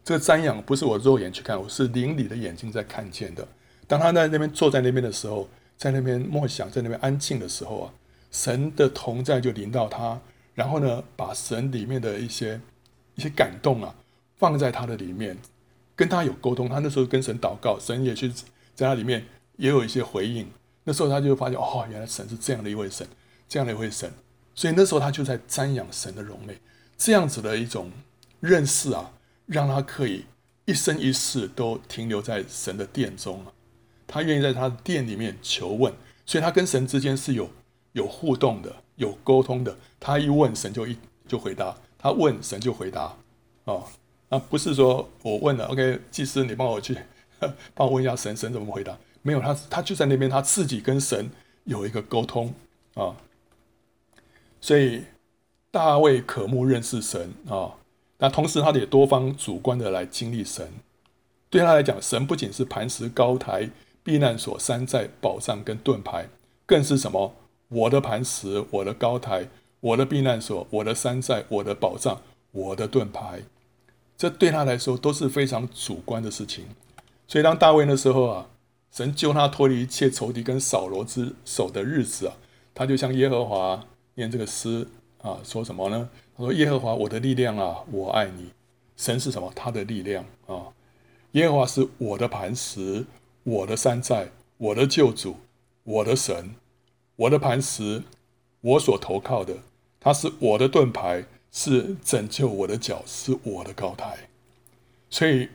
[0.04, 3.48] 这个瞻仰不是我肉眼去看，我是灵里的眼睛在看见的。
[3.88, 7.94] 当他在那边坐在那边的时候，在那边默想，在那边安静的时候啊，
[8.30, 10.22] 神的同在就临到他，
[10.54, 12.62] 然后呢，把神里面的一些
[13.16, 13.96] 一些感动啊。”
[14.38, 15.38] 放在他的里面，
[15.96, 16.68] 跟他有沟通。
[16.68, 18.30] 他那时候跟神祷告，神也去
[18.76, 19.26] 在他里面
[19.56, 20.46] 也有一些回应。
[20.84, 23.08] 那时候他就发现，哦，原来神是这样的一位神，
[23.48, 24.12] 这样的一位神。
[24.54, 26.60] 所以那时候他就在瞻仰神的荣美，
[26.98, 27.90] 这样子的一种
[28.42, 29.14] 认识啊，
[29.46, 30.26] 让他可以
[30.66, 33.54] 一生一世都停留在神的殿中啊。
[34.06, 35.94] 他愿意在他的殿里面求问，
[36.26, 37.50] 所以他跟神之间是有
[37.94, 39.78] 有互动的，有沟通的。
[39.98, 43.18] 他一问神就一就回答，他问神就回答，
[43.64, 43.84] 哦。
[44.30, 46.96] 啊，不是说我问了，OK，祭司你帮我去
[47.74, 48.96] 帮我问一下神，神怎么回答？
[49.24, 51.32] 没有，他他就在那边，他自己跟神
[51.64, 52.54] 有一个沟通
[52.94, 53.16] 啊。
[54.62, 55.04] 所以
[55.72, 57.74] 大卫渴慕认识神啊，
[58.20, 60.72] 那同时他也多方主观的来经历神。
[61.50, 63.68] 对他来讲，神不仅是磐石、高台、
[64.04, 66.30] 避难所、山寨、宝藏跟盾牌，
[66.68, 67.34] 更是什么？
[67.70, 69.48] 我的磐石，我的高台，
[69.80, 73.44] 我的避难所，我的山寨，我的宝藏，我的盾牌。
[74.18, 76.66] 这对他来说都是非常主观的事情，
[77.28, 78.48] 所以当大卫那时候啊，
[78.92, 82.34] 神救他脱离一切仇敌跟扫罗之手的日子啊，
[82.74, 84.88] 他就向耶和华念这个诗
[85.22, 86.10] 啊，说什么呢？
[86.38, 88.52] 他说：“耶和华我的力量啊，我爱你。”
[88.98, 89.52] 神是什么？
[89.56, 90.68] 他的力量啊！
[91.32, 93.06] 耶和华是我的磐石，
[93.44, 95.36] 我的山寨，我的救主，
[95.84, 96.56] 我的神，
[97.18, 98.04] 我的磐石，
[98.66, 99.58] 我所投靠的，
[100.00, 101.26] 他是我的盾牌。
[101.58, 104.28] 是拯救我的脚，是我的高台。
[105.10, 105.48] 所以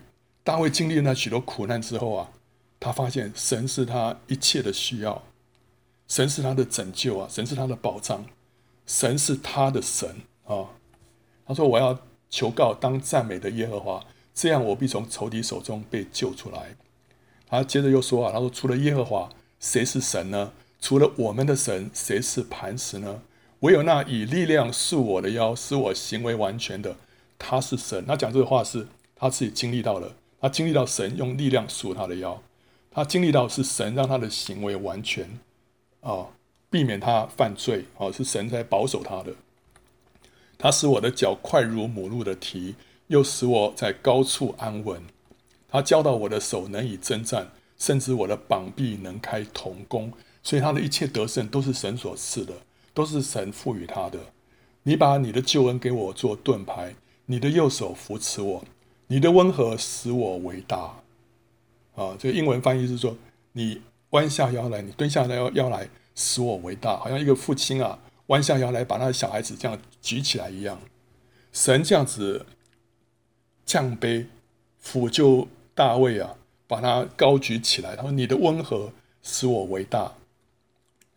[0.42, 2.31] 大卫经历了那许多苦难之后啊，
[2.81, 5.23] 他发现神是他一切的需要，
[6.09, 8.25] 神是他的拯救啊，神是他的保障，
[8.87, 10.70] 神是他的神啊。
[11.46, 11.99] 他说：“我要
[12.31, 16.77] 求告当赞美的耶和华，这样我必从仇敌手中被救出来。”
[17.46, 20.55] 他接着又说啊：“他说除了耶和华，谁是神呢？
[20.81, 23.23] 除了我们的神，谁是磐石呢？”
[23.61, 26.97] 唯有那以力量束我的腰，使我行为完全的，
[27.38, 28.07] 他是神。
[28.07, 32.40] 他讲这个话是他自己经历到了，他经历到神用力量束他的腰，
[32.90, 35.38] 他经历到是神让他的行为完全，
[36.01, 36.29] 啊、
[36.71, 39.35] 避免他犯罪，啊、是神在保守他的。
[40.57, 42.75] 他使我的脚快如母鹿的蹄，
[43.09, 45.03] 又使我在高处安稳。
[45.69, 50.11] 他教导我的手能以征战，甚至我的膀臂能开铜弓。
[50.42, 52.55] 所以他的一切得胜都是神所赐的。
[52.92, 54.18] 都是神赋予他的。
[54.83, 58.64] 你把你的救恩给我做盾牌，你的右手扶持我，
[59.07, 60.96] 你的温和使我为大。
[61.94, 63.16] 啊，这个英文翻译是说：
[63.53, 70.76] 你弯下腰来，你蹲下来腰腰来，使我为大，好像一个父亲啊，弯下腰来把他的小孩子这样举起来一样。
[71.53, 72.44] 神这样子
[73.64, 74.26] 降卑，
[74.85, 76.35] 抚就大卫啊，
[76.66, 77.94] 把他高举起来。
[77.94, 80.14] 他说：“你的温和使我为大。”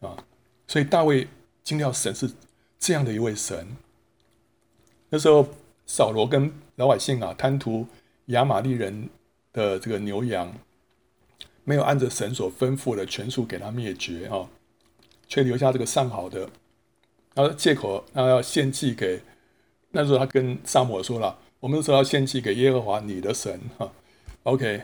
[0.04, 0.24] 啊，
[0.68, 1.28] 所以大卫
[1.64, 2.32] 惊料神是
[2.78, 3.76] 这样的一位神。
[5.10, 5.48] 那时候
[5.86, 7.88] 扫罗跟老百姓啊贪图
[8.28, 9.10] 亚玛力人
[9.52, 10.54] 的这个牛羊，
[11.64, 14.50] 没有按着神所吩咐的全数给他灭绝啊，
[15.28, 16.50] 却留下这个上好的，
[17.34, 19.22] 然后借口他要献祭给。
[19.96, 23.92] 那时候他跟撒母耳说了：“我们说要献祭给耶和华你的神。”哈
[24.42, 24.82] ，OK。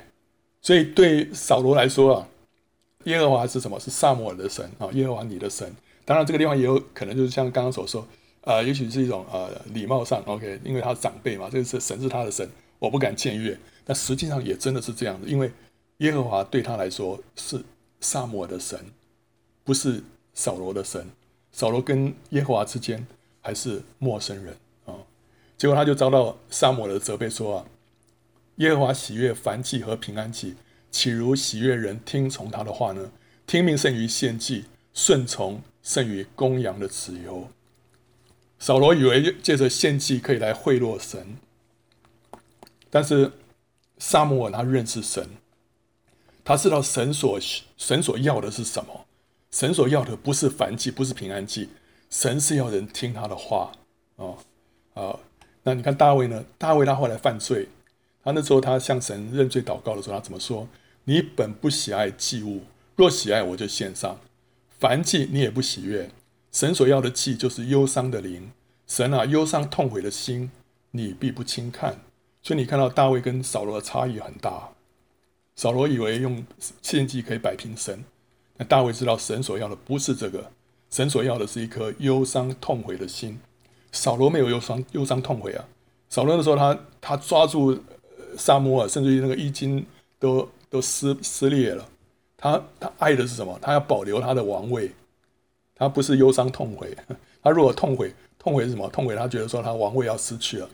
[0.62, 2.28] 所以对扫罗来说啊，
[3.10, 3.80] 耶和华是什么？
[3.80, 5.68] 是撒摩尔的神啊，耶和华你的神。
[6.06, 8.08] 当然，这个地方也有可能就是像刚刚所说，
[8.42, 13.58] 呃，也许是一种呃礼貌上 OK，因为他是长辈嘛，这个是神是他的神，我不敢僭越。
[13.84, 15.52] 但实际上也真的是这样的，因为
[15.98, 17.64] 耶和华对他来说是
[18.00, 18.80] 撒摩尔的神，
[19.64, 21.08] 不是扫罗的神。
[21.52, 23.06] 扫罗跟耶和华之间
[23.42, 24.94] 还是陌生人啊。
[25.58, 27.66] 结果他就遭到撒母耳的责备，说啊，
[28.58, 30.56] 耶和华喜悦燔祭和平安祭，
[30.92, 33.12] 岂如喜悦人听从他的话呢？
[33.46, 37.48] 听命胜于献祭，顺从胜于公羊的脂油。
[38.60, 41.38] 扫罗以为借着献祭可以来贿赂神，
[42.90, 43.32] 但是
[43.98, 45.28] 撒母耳他认识神，
[46.44, 47.40] 他知道神所
[47.78, 49.06] 神所要的是什么？
[49.52, 51.70] 神所要的不是燔祭，不是平安祭，
[52.10, 53.72] 神是要人听他的话
[54.18, 54.36] 啊
[54.94, 55.20] 啊！
[55.64, 56.46] 那你看大卫呢？
[56.58, 57.68] 大卫他后来犯罪，
[58.24, 60.68] 他那时候他向神认罪祷告的时候，他怎么说？
[61.06, 62.64] 你本不喜爱祭物，
[62.96, 64.20] 若喜爱，我就献上。
[64.78, 66.12] 凡祭你也不喜悦。
[66.52, 68.52] 神所要的祭就是忧伤的灵。
[68.88, 70.52] 神啊，忧伤痛悔的心，
[70.92, 72.00] 你必不轻看。
[72.42, 74.70] 所以你看到大卫跟扫罗的差异很大。
[75.56, 76.46] 扫罗以为用
[76.82, 78.04] 献祭可以摆平神，
[78.58, 80.52] 但大卫知道神所要的不是这个，
[80.90, 83.40] 神所要的是一颗忧伤痛悔的心。
[83.92, 85.66] 扫罗没有忧伤忧伤痛悔啊！
[86.10, 87.84] 扫罗的时候，他他抓住
[88.38, 89.86] 撒母耳，甚至于那个衣襟
[90.18, 91.88] 都都撕撕裂了。
[92.38, 93.58] 他他爱的是什么？
[93.62, 94.92] 他要保留他的王位。
[95.76, 96.96] 他不是忧伤痛悔。
[97.42, 98.88] 他如果痛悔，痛悔是什么？
[98.90, 100.70] 痛悔他觉得说他王位要失去了。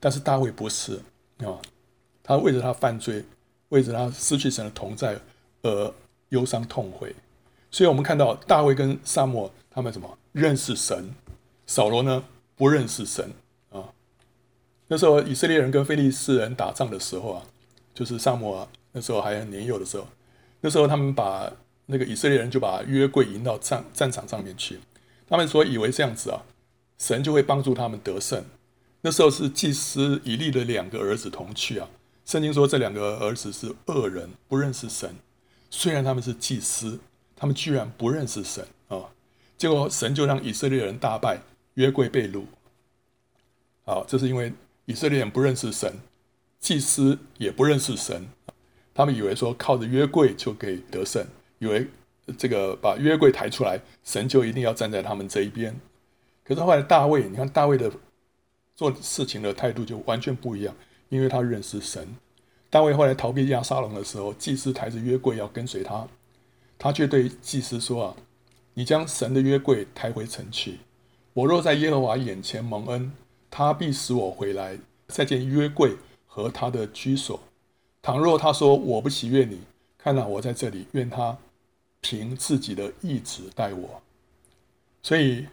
[0.00, 1.00] 但是大卫不是
[1.38, 1.58] 啊，
[2.22, 3.24] 他为着他犯罪，
[3.68, 5.18] 为着他失去神的同在
[5.62, 5.94] 而
[6.30, 7.14] 忧伤痛悔。
[7.70, 11.14] 所以我们看到大卫跟撒母耳他们什么认识神？
[11.66, 12.24] 扫罗呢？
[12.56, 13.30] 不认识神！
[14.88, 17.42] 那时候以色列人跟非利士人打仗的时候啊，
[17.94, 20.06] 就是撒母啊那时候还很年幼的时候，
[20.60, 21.52] 那时候他们把
[21.86, 24.80] 那个以色列人就把约柜迎到战战场上面去。
[25.28, 26.42] 他们说以为这样子啊，
[26.98, 28.44] 神就会帮助他们得胜。
[29.02, 31.88] 那时候是祭司以利的两个儿子同去啊。
[32.24, 35.14] 圣经说这两个儿子是恶人，不认识神。
[35.70, 36.98] 虽然他们是祭司，
[37.36, 39.10] 他们居然不认识神啊！
[39.56, 41.40] 结果神就让以色列人大败。
[41.74, 42.42] 约柜被掳，
[43.84, 44.52] 好，这是因为
[44.88, 45.92] 以色列人不认识神，
[46.58, 48.26] 祭司也不认识神，
[48.94, 51.26] 他们以为说靠着约柜就可以得胜，
[51.58, 51.86] 以为
[52.38, 55.78] 这个把约柜抬出来，神就一定要站在他们这一边。
[56.42, 57.92] 可是后来大卫，你看大卫的
[58.74, 60.74] 做事情的态度就完全不一样，
[61.10, 62.08] 因为他认识神。
[62.70, 66.08] 大卫后来逃避亚沙龙的时候，祭司抬着约柜要跟随他，
[66.78, 68.16] 他却对祭司说：“啊，
[68.72, 70.78] 你将神的约柜抬回城去。”
[71.34, 73.12] 我若在耶和华眼前蒙恩，
[73.58, 75.96] 他必使我回来，再见约柜
[76.28, 77.40] 和他的居所。
[78.00, 79.62] 倘若他说我不喜悦你，
[79.98, 81.36] 看哪，我在这里，愿他
[82.00, 84.00] 凭自己的意志待我。
[85.02, 85.48] 所以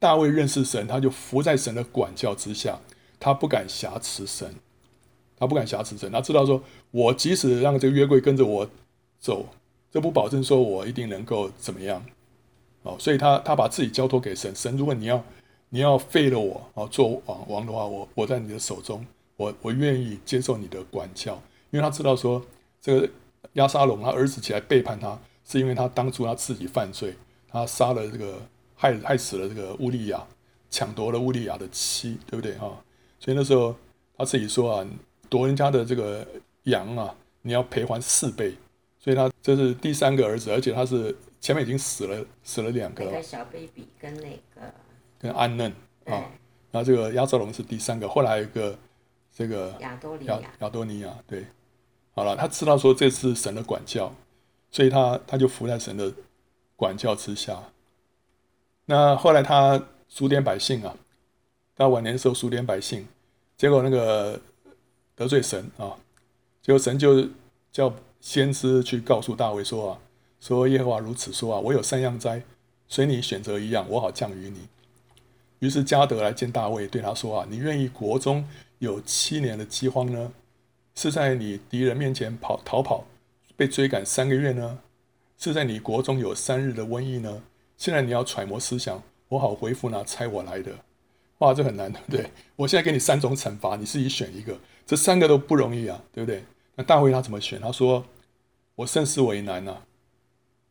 [0.00, 2.80] 大卫认识神，他就服在神的管教之下，
[3.20, 4.56] 他不敢挟持神，
[5.36, 6.10] 他不敢挟持神。
[6.10, 8.68] 他知道说，我即使让这个约柜跟着我
[9.20, 9.46] 走，
[9.92, 12.04] 这不保证说我一定能够怎么样。
[12.82, 15.24] 哦，所以他他把自己交托给神，神，如果你要
[15.76, 19.04] 你要废了我啊，做王王的话，我我在你的手中，
[19.36, 21.34] 我我愿意接受你的管教，
[21.68, 22.42] 因为他知道说
[22.80, 23.10] 这个
[23.52, 27.14] 押沙龙他儿子起来背叛他，是因为他当初他自己犯罪，
[27.46, 28.40] 他杀了这个
[28.74, 30.26] 害害死了这个乌利亚，
[30.70, 32.82] 抢夺了乌利亚的妻，对不对哈？
[33.20, 33.76] 所以那时候
[34.16, 34.88] 他自己说啊，
[35.28, 36.26] 夺人家的这个
[36.62, 38.54] 羊啊，你要赔还四倍，
[38.98, 41.14] 所以他这是第三个儿子，而且他是。
[41.38, 43.22] 前面已经死了，死了两个了。
[43.22, 44.74] 小 baby 跟那个
[45.26, 45.70] 跟安嫩
[46.04, 46.24] 啊，
[46.70, 48.78] 然后这个押沙龙是第三个，后来有一个
[49.34, 51.44] 这个亚多尼亚，亚多尼亚对，
[52.14, 54.12] 好了，他知道说这是神的管教，
[54.70, 56.12] 所以他他就服在神的
[56.76, 57.60] 管教之下。
[58.86, 60.96] 那后来他数点百姓啊，
[61.74, 63.06] 到晚年的时候数点百姓，
[63.56, 64.40] 结果那个
[65.14, 65.96] 得罪神啊，
[66.62, 67.28] 结果神就
[67.72, 69.98] 叫先知去告诉大卫说啊。
[70.38, 72.40] 说耶和华如此说啊，我有三样灾，
[72.86, 74.68] 随你选择一样，我好降于你。
[75.66, 78.48] 于是加德来见大卫，对他说：“啊，你愿意国中
[78.78, 80.32] 有七年的饥荒呢？
[80.94, 83.04] 是在你敌人面前跑逃跑，
[83.56, 84.78] 被追赶三个月呢？
[85.36, 87.42] 是在你国中有三日的瘟疫呢？
[87.76, 90.70] 现在你要揣摩思想，我好回复那猜我来的。
[91.38, 92.30] 哇，这很难，对不对？
[92.54, 94.56] 我现在给你三种惩罚，你自己选一个。
[94.86, 96.44] 这三个都不容易啊，对不对？
[96.76, 97.60] 那大卫他怎么选？
[97.60, 98.06] 他说：
[98.76, 99.82] 我甚是为难啊，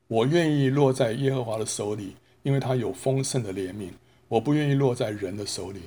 [0.08, 3.90] 我愿意落在耶和华的手里，因为他有丰盛的怜悯。”
[4.28, 5.82] 我不愿意落在人的手里，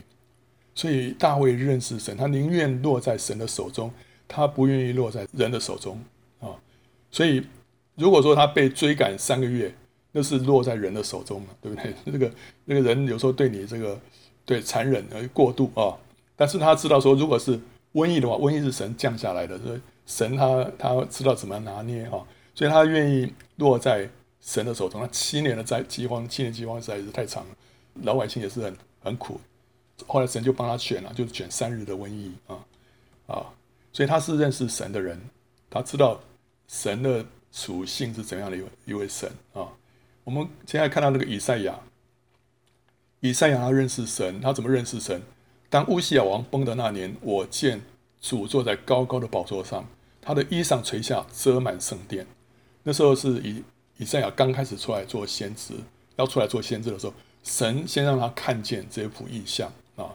[0.75, 3.93] 所以大卫认识神，他宁愿落在神的手中，
[4.27, 6.01] 他不愿意落在人的手中
[6.41, 6.55] 啊。
[7.11, 7.45] 所以，
[7.97, 9.75] 如果说他被追赶三个月，
[10.13, 11.93] 那是落在人的手中嘛，对不对？
[12.07, 12.33] 那个
[12.65, 13.99] 那个人有时候对你这个
[14.45, 15.97] 对残忍而过度啊，
[16.37, 17.59] 但是他知道说，如果是
[17.95, 22.23] 瘟疫的话，瘟疫是神降下来的，所以神他他知道怎么拿捏啊，
[22.55, 24.09] 所以他愿意落在
[24.41, 25.01] 神的手中。
[25.01, 27.51] 他七年的灾饥荒，七年饥荒实在是太长了。
[28.03, 29.41] 老百姓也是很很苦，
[30.07, 32.57] 后来神就帮他选了，就选三日的瘟疫啊
[33.27, 33.47] 啊，
[33.93, 35.21] 所以他是认识神的人，
[35.71, 36.21] 他知道
[36.67, 39.69] 神的属性是怎样的一一位神啊。
[40.25, 41.79] 我们现在看到那个以赛亚，
[43.21, 45.23] 以赛亚他认识神，他怎么认识神？
[45.71, 47.81] 当乌西雅王崩的那年，我见
[48.21, 49.87] 主坐在高高的宝座上，
[50.21, 52.27] 他的衣裳垂下，遮满圣殿。
[52.83, 53.63] 那时候是以
[53.99, 55.75] 以赛亚刚开始出来做先知，
[56.17, 57.13] 要出来做先知的时候。
[57.49, 60.15] 神先让他看见这幅意象啊，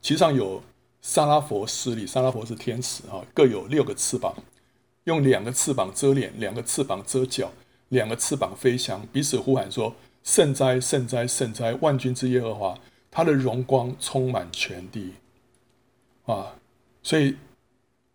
[0.00, 0.62] 其上有
[1.02, 4.34] 撒拉佛势力，撒拉佛是天使啊，各有六个翅膀，
[5.04, 7.52] 用两个翅膀遮脸，两个翅膀遮脚，
[7.90, 11.74] 两个翅膀飞翔，彼此呼喊说：“圣哉，圣哉，圣哉！
[11.82, 12.78] 万军之耶和华，
[13.10, 15.12] 他的荣光充满全地。”
[16.24, 16.56] 啊，
[17.02, 17.36] 所以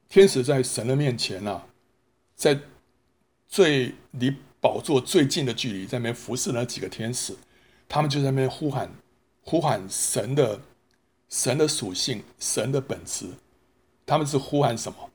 [0.10, 1.68] 天使在神的面前啊，
[2.36, 2.60] 在
[3.48, 7.36] 最离宝座最近的距离，在那边服侍那几个天使。
[7.88, 8.92] 他们就在那边呼喊，
[9.42, 10.60] 呼喊神的
[11.30, 13.28] 神的属性，神的本质。
[14.06, 15.10] 他们是呼喊什么？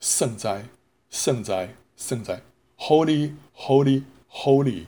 [0.00, 0.66] 圣哉，
[1.10, 2.42] 圣哉，圣哉
[2.78, 4.84] ！Holy, Holy, Holy！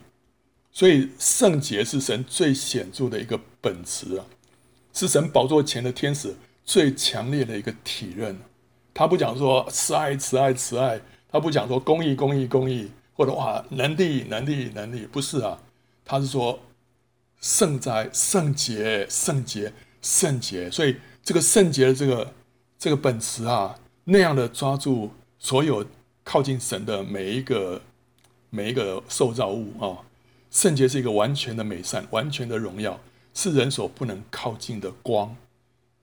[0.71, 4.25] 所以圣洁是神最显著的一个本质啊，
[4.93, 8.39] 是神宝座前的天使最强烈的一个体认。
[8.93, 15.61] 他不讲说慈爱，慈爱，慈爱；他不讲说公义，公义，公义，或者哇能力，能力，能力，不是啊，
[16.05, 16.59] 他是说。
[17.39, 20.69] 圣哉，圣洁，圣洁，圣洁。
[20.69, 22.33] 所以这个圣洁的这个
[22.77, 25.85] 这个本质啊，那样的抓住所有
[26.23, 27.81] 靠近神的每一个
[28.49, 30.03] 每一个受造物啊，
[30.51, 32.99] 圣洁是一个完全的美善，完全的荣耀，
[33.33, 35.35] 是人所不能靠近的光。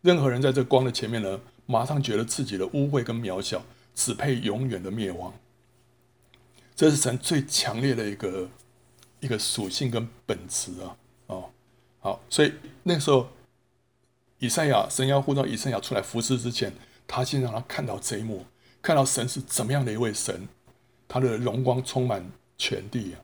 [0.03, 3.65] 任何人在这光的前面呢，马上觉得自己的污秽跟渺小，
[3.95, 5.35] 只配永远的灭亡。
[6.75, 8.49] 这是神最强烈的一个
[9.21, 10.97] 一个属性跟本质啊。
[12.07, 12.53] 好，所以
[12.85, 13.29] 那时候，
[14.39, 16.73] 以赛亚神要呼召以赛亚出来服侍之前，
[17.05, 18.47] 他先让他看到这一幕，
[18.81, 20.47] 看到神是怎么样的一位神，
[21.09, 22.25] 他的荣光充满
[22.57, 23.19] 全地啊！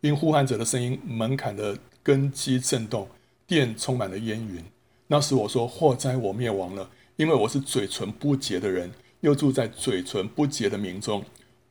[0.00, 3.08] 因呼喊者的声音，门槛的根基震动，
[3.46, 4.64] 殿充满了烟云。
[5.06, 8.90] 那时我说：祸灾，我灭亡了，因为我是嘴唇不洁的人，
[9.20, 11.24] 又住在嘴唇不洁的民中，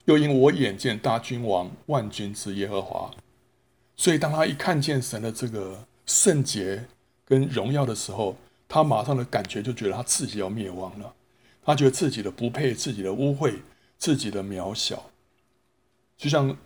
[0.06, 3.12] 又因我眼见大君王万军之耶和华。
[3.98, 6.84] 所以，当他一看见神的这个圣洁
[7.24, 8.36] 跟荣耀的时候，
[8.68, 11.14] 他马上的感觉就觉得他自己要灭亡了。
[11.64, 13.53] 他觉得自己的不配，自己的污秽，
[13.99, 15.12] 自己的渺小。
[16.18, 16.57] 就像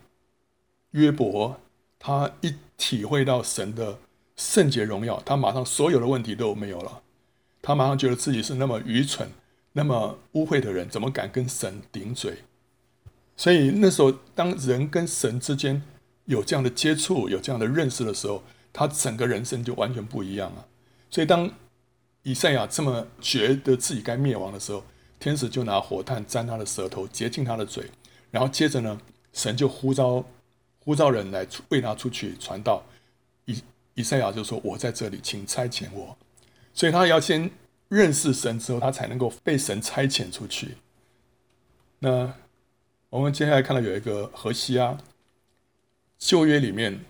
[0.92, 1.60] 约伯，
[1.98, 3.98] 他一体会到神的
[4.34, 7.02] 圣洁荣耀，他马上所有的问题都没有了。
[7.60, 9.28] 他马上觉得自己是那么愚蠢、
[9.72, 12.38] 那么污秽的人，怎么敢跟神顶嘴？
[13.36, 15.82] 所以那时候，当人跟神之间，
[16.24, 18.42] 有这样的接触，有这样的认识的时候，
[18.74, 20.66] 他整个人生就完全不一样了。
[21.08, 21.50] 所以，当
[22.24, 24.84] 以赛亚这么觉得自己该灭亡的时候，
[25.20, 27.88] 天使就拿火炭沾他的舌头，洁净他的嘴，
[28.30, 29.00] 然后接着呢，
[29.32, 30.24] 神就呼召
[30.80, 32.84] 呼召人来为他出去传道。
[33.44, 33.62] 以
[33.94, 36.18] 以赛亚就说：“我在这里，请差遣我。”
[36.74, 37.48] 所以他要先
[37.88, 40.76] 认识神之后，他才能够被神差遣出去。
[42.00, 42.34] 那
[43.08, 44.98] 我们接下来看到有一个何西啊。
[46.18, 47.04] 旧约里面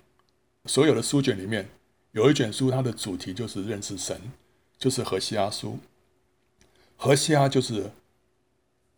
[0.67, 1.69] 所有的书卷里面，
[2.13, 4.21] 有一卷书，它的主题就是认识神，
[4.79, 5.79] 就是何西阿书。
[6.97, 7.91] 何西阿就是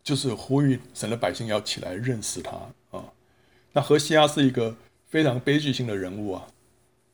[0.01, 2.51] 就是呼吁神的百姓要起来认识他
[2.91, 3.03] 啊。
[3.73, 4.75] 那何西阿是一个
[5.07, 6.47] 非常悲剧性的人物啊。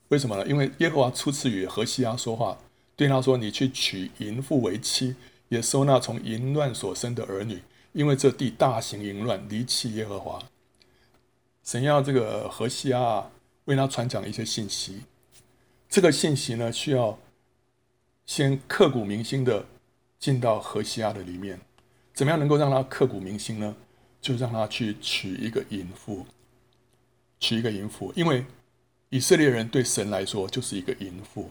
[0.09, 0.45] 为什么呢？
[0.45, 2.59] 因为耶和华初次与何西阿说话，
[2.95, 5.15] 对他说：“你去娶淫妇为妻，
[5.49, 7.59] 也收纳从淫乱所生的儿女，
[7.93, 10.39] 因为这地大行淫乱，离弃耶和华。”
[11.63, 13.31] 神要这个何西阿
[13.65, 15.01] 为他传讲一些信息，
[15.89, 17.17] 这个信息呢，需要
[18.25, 19.65] 先刻骨铭心的
[20.19, 21.59] 进到何西阿的里面。
[22.13, 23.75] 怎么样能够让他刻骨铭心呢？
[24.21, 26.25] 就让他去娶一个淫妇，
[27.39, 28.45] 娶一个淫妇，因为
[29.09, 31.49] 以色列人对神来说就是一个淫妇，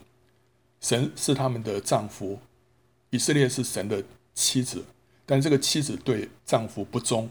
[0.80, 2.38] 神是他们的丈夫，
[3.10, 4.02] 以色列是神的
[4.32, 4.82] 妻子，
[5.26, 7.28] 但这个妻子对丈夫不忠。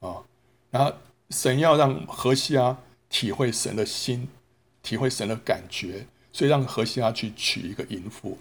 [0.00, 0.22] 啊，
[0.70, 0.92] 然后
[1.30, 2.76] 神要让何西阿
[3.08, 4.28] 体会神的心，
[4.82, 8.38] 体会神的感觉，所以让何西阿去娶一个淫妇，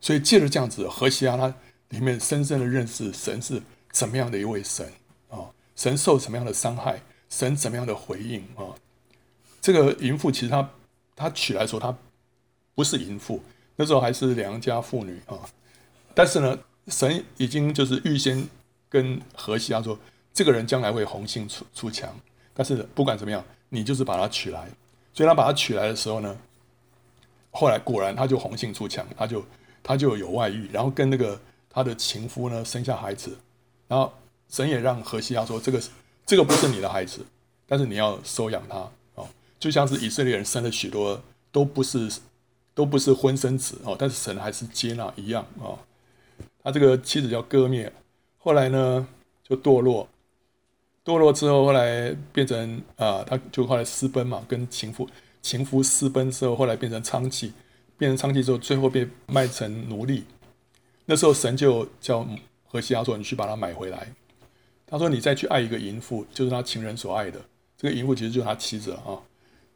[0.00, 1.54] 所以借着这样子，何西阿他
[1.90, 3.62] 里面深深的认识神是
[3.92, 4.92] 怎么样的一位神
[5.28, 5.50] 啊。
[5.76, 7.02] 神受什么样的伤害？
[7.28, 8.74] 神怎么样的回应啊？
[9.60, 10.70] 这个淫妇其实她
[11.16, 11.96] 她娶来的时候，她
[12.74, 13.42] 不是淫妇，
[13.76, 15.38] 那时候还是良家妇女啊。
[16.14, 16.58] 但是呢，
[16.88, 18.46] 神已经就是预先
[18.88, 19.98] 跟何西阿说，
[20.32, 22.14] 这个人将来会红杏出出墙。
[22.52, 23.44] 但是不管怎么样，
[23.74, 24.68] 你就是把他娶来。
[25.12, 26.36] 所以他把他娶来的时候呢，
[27.50, 29.44] 后来果然他就红杏出墙，他就
[29.82, 33.36] 他就有外遇，然后跟那个他的情夫呢生下孩子，
[33.88, 34.12] 然后。
[34.50, 35.82] 神也让何西阿说：“这个
[36.24, 37.26] 这个不是你的孩子，
[37.66, 38.76] 但是你要收养他
[39.14, 39.26] 哦，
[39.58, 41.20] 就像是以色列人生了许多
[41.50, 42.20] 都不是
[42.72, 45.76] 都不是婚生子哦，但是神还是接纳一样哦。
[46.62, 47.90] 他这个妻子叫歌篾，
[48.38, 49.04] 后来呢
[49.42, 50.06] 就堕落，
[51.04, 55.08] 堕落之后后来变成啊，他就后来私奔嘛，跟情夫
[55.42, 57.50] 情夫私奔之后，后来变成娼妓，
[57.98, 60.24] 变成娼妓之后，最后被卖成奴隶。
[61.06, 62.26] 那时候神就叫
[62.64, 64.08] 何西阿说：你去把他买回来。”
[64.86, 67.40] 他说：“你再去爱一个淫妇，就是他情人所爱的。
[67.76, 69.18] 这个淫妇其实就是他妻子啊，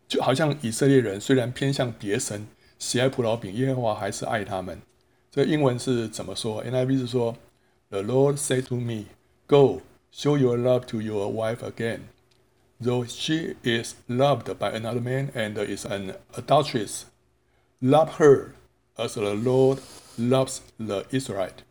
[0.07, 2.47] 就好像以色列人虽然偏向别神，
[2.79, 4.81] 喜爱葡萄饼，耶和华还是爱他们。
[5.31, 7.35] 这个英文是怎么说？NIV 是说
[7.89, 9.07] ：‘The Lord said to me,
[9.47, 9.81] Go,
[10.18, 12.10] show your love to your wife again,
[12.80, 17.06] though she is loved by another man and is an adulteress.
[17.82, 18.54] Love her
[18.98, 19.80] as the Lord
[20.18, 21.64] loves the Israelite,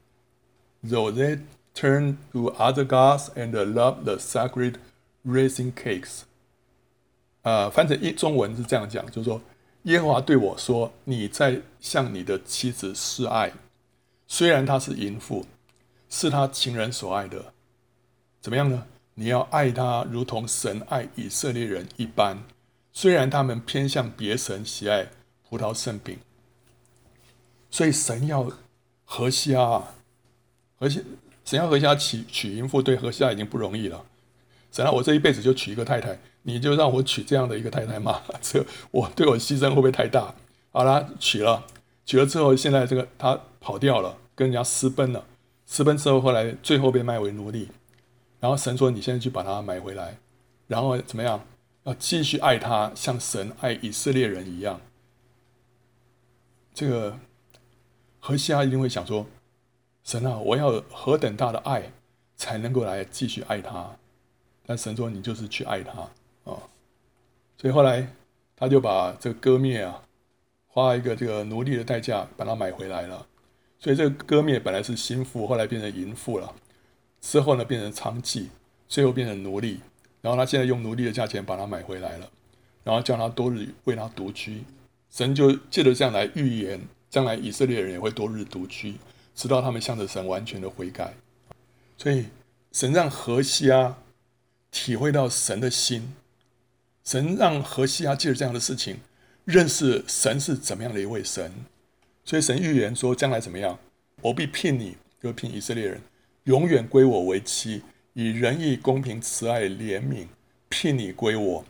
[0.82, 1.40] though they……’
[1.74, 4.74] Turn to other gods and love the sacred
[5.24, 6.24] raisin cakes。
[7.40, 9.40] 呃，翻成中文是这样讲，就是说，
[9.84, 13.54] 耶和华对我说：“你在向你的妻子示爱，
[14.28, 15.46] 虽然她是淫妇，
[16.10, 17.54] 是他情人所爱的，
[18.47, 18.85] 怎么样呢？
[19.15, 22.45] 你要爱他，如同神爱以色列人一般。
[22.93, 25.09] 虽然他们偏向别神，喜爱
[25.49, 26.17] 葡萄圣饼，
[27.69, 28.49] 所以神要
[29.03, 29.83] 何西阿，
[30.79, 31.03] 何西。”
[31.43, 34.05] 神要何西阿娶娶淫妇，对何西阿已经不容易了。
[34.71, 38.21] 神啊，我这一辈子就娶一个太太，你就让我娶这样的一个太太吗？
[38.41, 40.33] 这我对我牺牲会不会太大？
[40.71, 41.65] 好啦，娶了，
[42.05, 45.25] 娶了之后，现在这个他跑掉了，跟人家私奔了。
[45.65, 47.67] 私奔之后，后来最后被卖为奴隶。
[48.47, 50.15] 然后神说：“你现在去把它买回来，
[50.67, 51.45] 然后怎么样？
[51.83, 54.79] 要继续爱他，像神爱以色列人一样。”
[56.73, 57.19] 这个
[58.21, 59.25] 何西阿一定会想说。
[60.05, 61.91] 神啊，我要何等大的爱，
[62.37, 63.97] 才能够来继续爱他？
[64.65, 65.99] 但神说，你就是去爱他
[66.45, 66.63] 啊、
[67.57, 68.07] 所以后来
[68.55, 70.01] 他就把这个割灭啊，
[70.67, 73.27] 花一个这个奴隶的代价把它买回来了。
[73.77, 76.55] 所以这个割灭本来是心腹，后来变成淫妇了。
[77.21, 78.47] 之后呢，变成娼妓，
[78.87, 79.79] 最后变成奴隶。
[80.21, 82.29] 然后他现在用奴隶的价钱把他买回来了，
[82.83, 84.63] 然后叫他多日为他独居。
[85.09, 88.95] 神就借着这样来预言，将来以色列人也会多日独居。
[89.35, 91.13] 直到他们向着神完全的悔改，
[91.95, 92.25] 所以
[92.71, 93.95] 神让何西阿
[94.71, 96.15] 体会到神的心，
[97.03, 98.97] 神让何西阿借着这样的事情
[99.45, 101.53] 认识神是怎么样的一位神，
[102.25, 103.77] 所以神预言说将来怎么样，
[104.23, 106.01] 我必聘你，就聘以色列人，
[106.47, 107.83] 永远归我为妻，
[108.13, 110.25] 以仁义、公平、慈爱、怜悯
[110.69, 111.65] 聘你归我，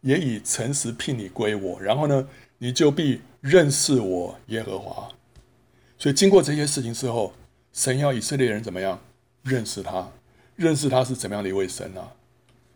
[0.00, 5.08] 也以诚实聘你归我，然后呢，你就必认识我耶和华。
[5.96, 7.32] 所以经过这些事情之后，
[7.72, 9.00] 神要以色列人怎么样
[9.44, 10.10] 认识他？
[10.56, 12.12] 认识他是怎么样的一位神呢、啊？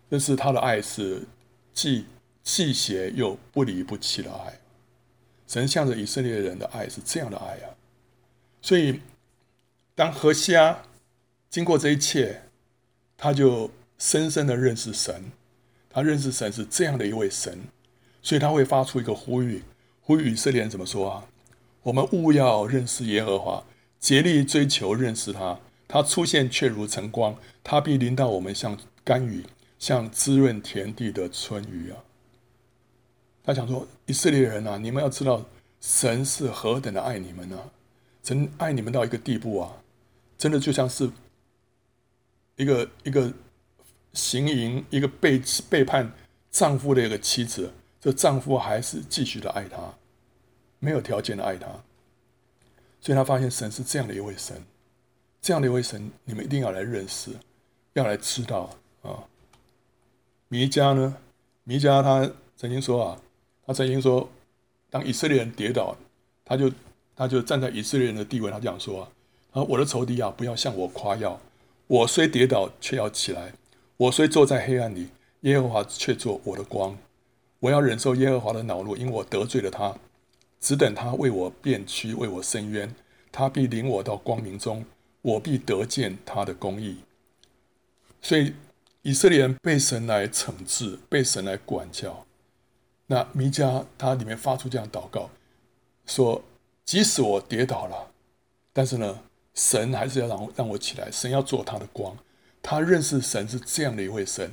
[0.08, 1.26] 认识他的爱是
[1.74, 2.04] 既
[2.44, 4.60] 既邪又不离不弃的爱。
[5.48, 7.74] 神向着以色列人的爱是这样的爱啊！
[8.62, 9.00] 所以
[9.96, 10.80] 当何西阿
[11.50, 12.42] 经过这一切，
[13.16, 15.32] 他就深深的认识神。
[15.92, 17.58] 他认识神是这样的一位神，
[18.22, 19.64] 所以他会发出一个呼吁：
[20.00, 21.26] 呼吁以色列人怎么说啊？
[21.82, 23.64] 我们务要认识耶和华，
[23.98, 25.58] 竭力追求认识他。
[25.88, 27.34] 他出现却如晨光，
[27.64, 29.44] 他必临到我们像甘雨，
[29.80, 31.98] 像滋润田地的春雨啊！
[33.42, 35.44] 他想说：以色列人啊，你们要知道，
[35.80, 37.66] 神是何等的爱你们呢、啊？
[38.22, 39.82] 神爱你们到一个地步啊，
[40.38, 41.10] 真的就像是
[42.60, 43.32] 一个一个
[44.12, 45.40] 行淫、一个背
[45.70, 46.12] 背叛
[46.50, 49.78] 丈夫的一个妻子，这丈夫还是继续的爱她。
[50.78, 51.66] 没有条件的爱她，
[53.00, 54.62] 所以他发现神是这样的一位神，
[55.40, 57.32] 这样的一位神，你们一定要来认识，
[57.92, 58.70] 要来知道
[59.02, 59.24] 啊。
[60.48, 61.16] 弥迦呢？
[61.64, 63.20] 弥迦他曾经说啊，
[63.66, 64.28] 他曾经说，
[64.88, 65.96] 当以色列人跌倒，
[66.44, 66.72] 他就
[67.14, 69.08] 他就站在以色列人的地位，他这样说啊：
[69.52, 71.38] 啊，我的仇敌啊，不要向我夸耀，
[71.90, 73.50] 我虽跌倒，却要起来；
[73.96, 75.08] 我虽坐在黑暗里，
[75.40, 76.96] 耶和华却做我的光。
[77.58, 79.96] 我要忍受耶和华的恼怒，因我得罪了他。
[80.60, 82.94] 只等他为我辨屈，为我伸冤，
[83.32, 84.84] 他必领我到光明中，
[85.20, 86.98] 我必得见他的公义。
[88.22, 88.54] 所以
[89.02, 92.24] 以色列人被神来惩治，被神来管教。
[93.08, 95.28] 那弥迦他里面发出这样祷告，
[96.06, 96.44] 说：
[96.84, 98.12] 即使我跌倒了，
[98.72, 99.22] 但是呢，
[99.54, 102.16] 神还是要让让我起来，神要做他的光。
[102.62, 104.52] 他认识神是这样的一位神，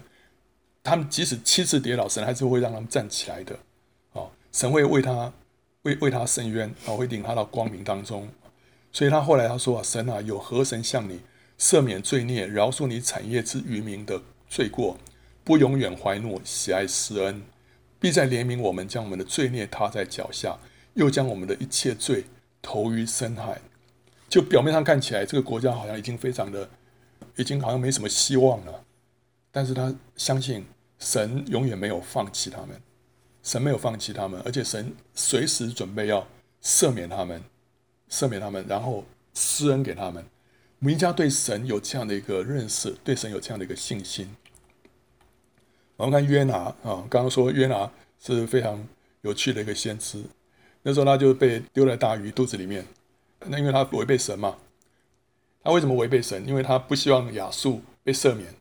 [0.84, 3.58] 他们即使七次跌倒，神还是会让他们站起来的。
[4.14, 5.34] 哦，神会为他。
[5.84, 8.28] 为为他伸冤啊，会领他到光明当中，
[8.92, 11.22] 所以他后来他说啊，神啊，有何神向你
[11.58, 14.98] 赦免罪孽，饶恕你产业之余民的罪过，
[15.46, 17.42] 不永远怀怒，喜爱施恩，
[18.02, 20.58] 必在怜悯我们，将我们的罪孽踏在脚下，
[20.96, 22.26] 又将我们的一切罪
[22.62, 23.62] 投于深海。
[24.30, 26.70] 就表面上看起来，这个国家好像已经非常的，
[27.36, 28.84] 已经好像没什么希望了，
[29.52, 30.66] 但是他相信
[31.00, 32.82] 神永远没有放弃他们。
[33.44, 36.28] 神没有放弃他们，而且神随时准备要
[36.62, 37.42] 赦免他们，
[38.10, 40.26] 赦免他们，然后施恩给他们。
[40.80, 44.36] 弥迦对神有这样的一个认识，对神有这样的一个信心。
[45.96, 48.86] 我们看约拿啊，刚刚说约拿是非常
[49.22, 50.22] 有趣的一个先知，
[50.82, 52.86] 那时候他就被丢在大鱼肚子里面，
[53.46, 54.58] 那因为他违背神嘛。
[55.64, 56.48] 他为什么违背神？
[56.48, 58.54] 因为他不希望亚述被赦免，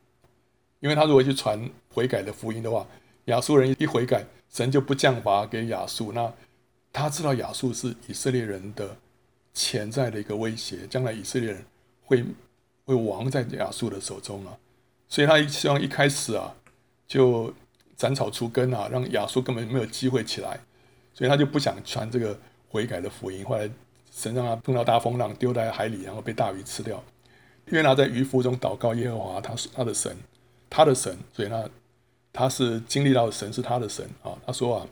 [0.81, 2.87] 因为他如果去传悔改的福音的话，
[3.27, 4.27] 亚述人一悔改。
[4.49, 6.33] 神就不降罚给亚述，那
[6.93, 8.97] 他知道亚述是以色列人的
[9.53, 11.62] 潜在的一个威胁，将来以色列人
[12.05, 12.24] 会
[12.85, 14.57] 会亡在亚述的手中啊，
[15.09, 16.55] 所以他希望一开始啊
[17.07, 17.53] 就
[17.97, 20.61] 斩草除根啊，让亚述根本没有机会起来，
[21.12, 23.45] 所以他就不想传这个悔改的福音。
[23.45, 23.68] 后来
[24.17, 27.05] 神让他碰到大风浪，丢在海里，然后被大鱼吃掉。
[27.67, 30.17] 约拿在鱼腹中祷告耶和华，他是他的神，
[30.71, 31.69] 他的神，所以呢。
[32.39, 34.87] 他是经历到神是他的神啊，他说啊，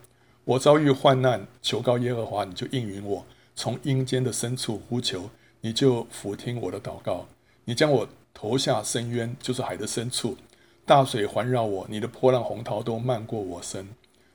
[0.46, 3.22] 我遭遇患难，求告耶和华，你就应允我；
[3.54, 5.28] 从阴间的深处呼求，
[5.60, 7.26] 你就俯听我的祷告。
[7.66, 10.38] 你将我投下深渊，就是海的深处，
[10.86, 13.86] 大水环绕我，你的波浪洪涛都漫过我身。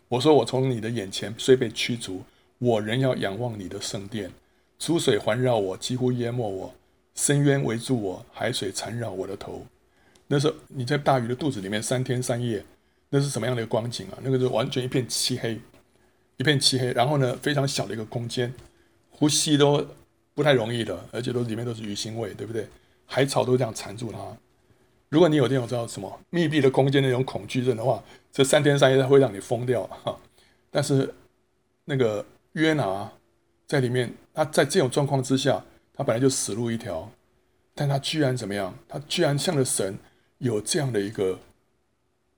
[0.07, 2.21] 我说我从你的眼前虽被驱逐，
[2.59, 4.31] 我仍要仰望你的圣殿。
[4.79, 6.73] 珠水环绕我，几乎淹没我；
[7.13, 9.63] 深渊围住我，海水缠绕我的头。
[10.25, 12.65] 那时候你在大鱼的肚子里面三天三夜。
[13.11, 14.19] 那是什么样的一个光景啊？
[14.21, 15.59] 那个是完全一片漆黑，
[16.37, 16.91] 一片漆黑。
[16.93, 18.53] 然后呢，非常小的一个空间，
[19.09, 19.83] 呼吸都
[20.35, 22.67] 不太容易的，而且都里面都是鱼腥味，对不对？
[23.07, 24.19] 海草都这样缠住它。
[25.09, 30.15] 如果你有这种知道什么密闭的空间那种恐惧症的话，这三天三夜它会让你疯掉哈。
[30.69, 31.11] 但是
[31.85, 33.11] 那个约拿
[33.69, 35.63] 在里面，他在这种状况之下，
[35.93, 37.09] 他本来就死路一条，
[37.73, 38.77] 但他居然怎么样？
[38.89, 39.97] 他居然向着神
[40.39, 41.39] 有这样的一个。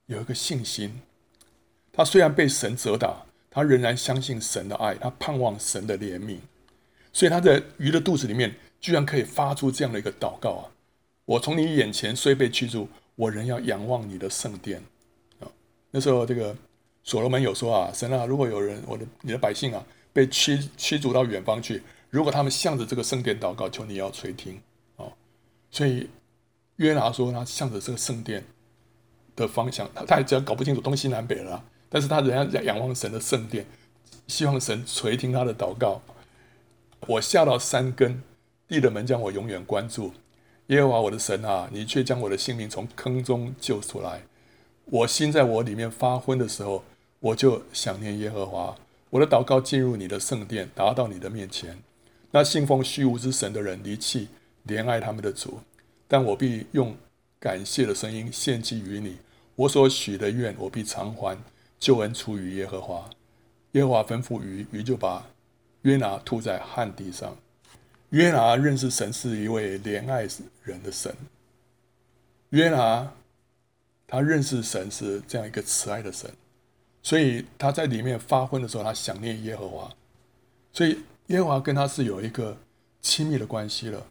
[0.08, 1.00] 有一个信心，
[1.94, 6.40] 他虽然被神责打，他仍然相信神的爱，他盼望神的怜悯，
[7.14, 10.64] 所以他在鱼的肚子里面居然可以发出这样的一个祷告啊！
[11.24, 14.84] 我从你眼前虽被驱逐，我仍要仰望你的圣殿
[15.40, 15.48] 啊！
[15.92, 16.54] 那时候这个
[17.06, 19.82] 所罗门有说啊，神啊，如果有人我的你的百姓啊
[20.14, 24.62] 被驱驱逐到远方去，如果他们向着这个圣殿祷告，求你要垂听
[24.98, 25.06] 啊！
[25.70, 26.10] 所以
[26.78, 28.44] 约拿说他向着这个圣殿。
[29.34, 33.66] 的方向，他他也只要搞不清楚东西南北了，但是他仍然仰望神的圣殿，
[34.28, 36.02] 希望神垂听他的祷告。
[37.08, 38.22] 我下到山根，
[38.68, 40.14] 地的门将我永远关住。
[40.68, 44.22] 耶和华我的神啊，你却将我的性命从坑中救出来。
[44.84, 46.84] 我心在我里面发昏的时候，
[47.22, 48.76] 我就想念耶和华。
[49.12, 51.78] 我的祷告进入你的圣殿，达到你的面前。
[52.32, 54.30] 那信奉虚无之神的人离弃
[54.66, 55.60] 怜爱他们的主，
[56.08, 56.98] 但我必用。
[57.40, 59.18] 感谢的声音献祭于你，
[59.56, 61.36] 我所许的愿我必偿还。
[61.80, 63.10] 救恩出于耶和华，
[63.72, 65.26] 耶和华吩咐鱼，鱼就把
[65.82, 67.36] 约拿吐在旱地上。
[68.12, 70.28] 约拿认识神是一位怜爱
[70.64, 71.12] 人的神。
[72.52, 73.12] 约拿
[74.06, 76.30] 他认识神是这样一个慈爱的神，
[77.04, 79.92] 所以他在里面发昏的时候，他想念耶和华，
[80.72, 82.58] 所以耶和华跟他是有一个
[83.02, 84.06] 亲密的关系了。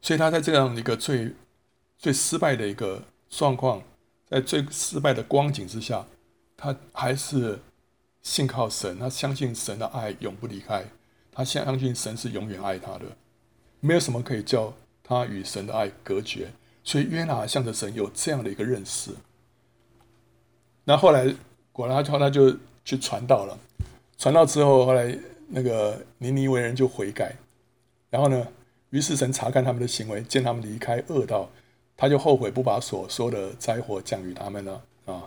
[0.00, 1.32] 所以他在这样一个最
[1.96, 3.82] 最失败的一个状况，
[4.28, 6.04] 在最失败的光景之下，
[6.56, 7.60] 他还是
[8.20, 10.84] 信靠神，他相信神的爱永不离开，
[11.30, 13.04] 他相信神是永远爱他的，
[13.80, 16.52] 没有什么可以叫他与神的爱隔绝。
[16.84, 19.12] 所以约拿向着神有这样的一个认识。
[20.84, 21.32] 那后来
[21.72, 22.54] 果然他他就
[22.84, 23.58] 去传道了，
[24.18, 25.16] 传道之后，后来
[25.48, 27.34] 那个尼尼为人就悔改，
[28.10, 28.46] 然后呢，
[28.90, 31.48] 于是神查看他们的行为，见他们离开恶道，
[31.96, 35.22] 他就后悔不把所说的灾祸降于他们了啊。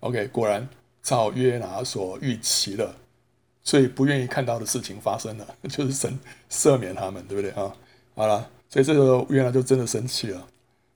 [0.00, 0.68] OK，果然
[1.02, 2.94] 照约拿所预期的，
[3.62, 6.18] 最不愿意看到的事情发生了， 就是神
[6.50, 7.74] 赦免他们，对不对啊？
[8.14, 10.46] 好了，所以这个约拿就真的生气了。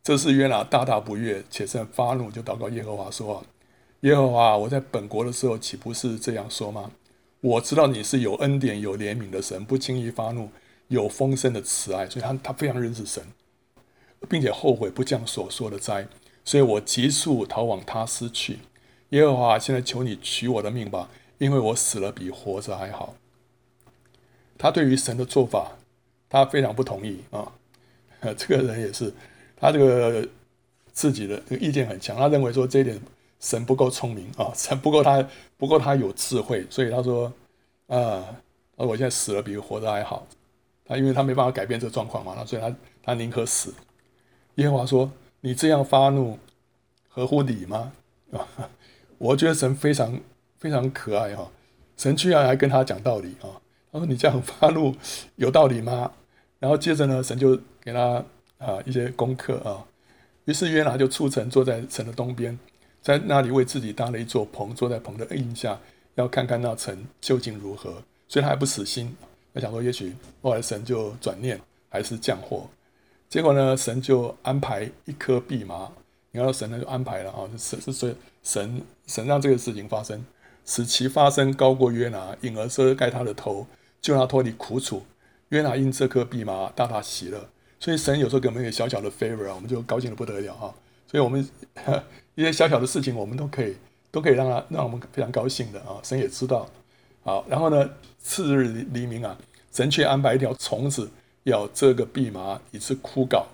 [0.02, 3.44] 这是约拿大大不悦，且甚发怒，就祷告耶和华说
[4.02, 6.90] ：“耶和华，我在本国的时候，岂不是这样说吗？
[7.40, 10.50] 我知道你是有恩典、有怜悯的神，不轻易发怒，
[10.88, 12.08] 有丰盛的慈爱。
[12.08, 13.22] 所以他他非常认识神，
[14.28, 16.06] 并且后悔不降所说的灾。
[16.44, 18.58] 所以我急速逃往他施去。
[19.10, 23.14] 耶和华，现在求你取我的命吧，因为我死了比活着还好。”
[24.58, 25.76] 他对于神的做法，
[26.28, 27.52] 他非常不同意啊！
[28.36, 29.12] 这个人也是。
[29.56, 30.26] 他这个
[30.92, 33.00] 自己的意见很强，他认为说这一点
[33.42, 35.22] 神不够聪明啊， 神不够他
[35.58, 37.30] 不够他有智慧，所以他说
[37.88, 38.24] 啊，
[38.76, 40.26] 我现在死了比活着还好。
[40.86, 43.74] 他因为他没办法改变这个状况嘛，那所以他他宁可死。
[44.54, 45.10] 耶和华说
[45.42, 46.38] ：“你这样发怒
[47.08, 47.92] 合乎理吗？”
[48.32, 48.48] 啊，
[49.18, 50.18] 我觉得神非常
[50.58, 51.50] 非常可爱哈，
[51.98, 53.60] 神居然还跟他讲道理啊。
[53.92, 54.94] 他说：“你这样发怒
[55.36, 56.10] 有道理吗？”
[56.58, 58.24] 然后接着呢，神就给他。
[58.62, 59.84] 啊，一些功课啊，
[60.44, 62.56] 于是约拿就出城，坐在城的东边，
[63.02, 65.78] 在那里为自己搭了一座棚，坐在棚的荫下，
[66.14, 68.02] 要看看那城究竟如何。
[68.28, 69.14] 所以他还不死心，
[69.52, 72.66] 他想说，也许后来神就转念，还是降祸。
[73.28, 75.90] 结果呢，神就安排一颗蓖麻，
[76.30, 80.24] 你看神呢就安排了啊，是是所以神神让这个事情发生，
[80.64, 83.66] 使其发生高过约拿，引而遮盖他的头，
[84.00, 85.02] 救他脱离苦楚。
[85.48, 87.48] 约拿因这颗蓖麻大大喜乐。
[87.80, 90.72] 所以神有时候给我们一个小小的 favor 啊，我们就高兴的不得了哈。
[91.10, 91.46] 所以，我们
[92.34, 93.76] 一些小小的事情，我们都可以
[94.10, 96.00] 都可以让他让我们非常高兴的啊。
[96.02, 96.68] 神也知道，
[97.22, 99.36] 好，然后呢，次日黎明啊，
[99.72, 101.10] 神却安排一条虫子
[101.44, 103.44] 要这个蓖麻，以致枯槁。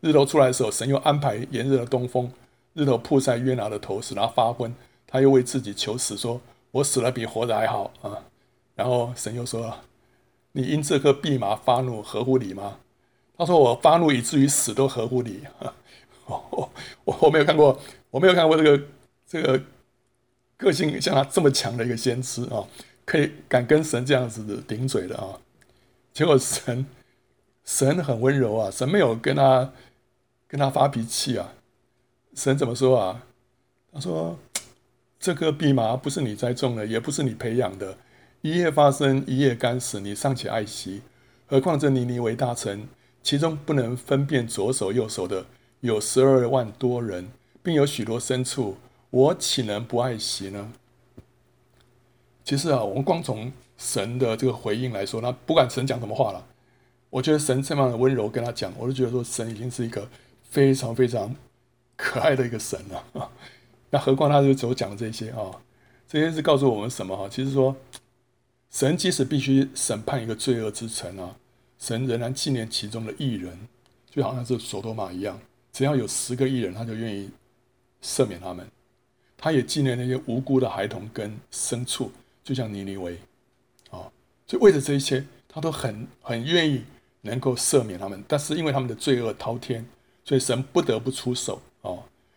[0.00, 2.30] 日头出来的时候，神又安排炎热的东风，
[2.74, 4.74] 日头曝在约拿的头，使他发昏。
[5.06, 6.40] 他又为自己求死，说
[6.72, 8.18] ：“我死了比活着还好啊。”
[8.74, 9.72] 然后神又说
[10.50, 12.78] ：“你因这颗蓖麻发怒，合乎理吗？”
[13.38, 15.44] 他说：“我发怒以至于死都合乎理。
[16.50, 16.70] 我
[17.04, 18.84] 我我没有看过，我没有看过这个
[19.26, 19.60] 这个
[20.56, 22.64] 个性像他这么强的一个先知啊，
[23.04, 25.38] 可以敢跟神这样子的顶嘴的啊。
[26.12, 26.86] 结果神
[27.64, 29.72] 神很温柔啊，神没有跟他
[30.48, 31.52] 跟他发脾气啊。
[32.34, 33.22] 神怎么说啊？
[33.92, 34.38] 他说：
[35.20, 37.96] 这颗蓖麻不是你栽种的，也不是你培养的，
[38.40, 41.02] 一夜发生，一夜干死，你尚且爱惜，
[41.46, 42.88] 何况这尼尼微大臣？”
[43.24, 45.46] 其中不能分辨左手右手的
[45.84, 47.28] 有十二万多人，
[47.62, 48.78] 并有许多牲畜，
[49.10, 50.72] 我岂能不爱惜呢？
[52.42, 56.42] 其实啊，我们光从神的这个回应来说，那不管神讲什么话了，
[57.10, 60.08] 我觉得神这么的温柔跟他讲，我就觉得说神已经是一个
[60.42, 61.36] 非常非常
[61.96, 63.30] 可爱的一个神了。
[63.90, 65.50] 那何况他就只有讲这些啊，
[66.08, 67.28] 这些是告诉我们什么哈？
[67.28, 67.76] 其实说，
[68.70, 71.36] 神即使必须审判一个罪恶之城啊。
[71.78, 73.68] 神仍然纪念其中的义人，
[74.10, 75.38] 就好像是所多玛一样，
[75.74, 77.28] 只要有十个艺人，他就愿意
[78.00, 78.64] 赦免他们。
[79.36, 82.10] 他也纪念那些无辜的孩童跟牲畜，
[82.44, 83.14] 就像尼尼微，
[83.90, 84.08] 啊，
[84.46, 86.84] 所以为了这一切，他都很很愿意
[87.22, 88.22] 能够赦免他们。
[88.28, 89.84] 但是因为他们的罪恶滔天，
[90.24, 91.90] 所以神不得不出手啊。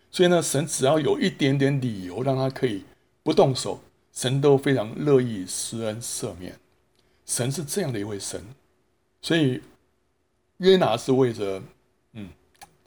[0.09, 2.83] 所以呢，神只要有一点点理由让他可以
[3.21, 3.79] 不动手，
[4.11, 6.57] 神都非常乐意施恩赦免。
[7.25, 8.43] 神是这样的一位神。
[9.21, 9.61] 所以
[10.57, 11.61] 约拿是为着，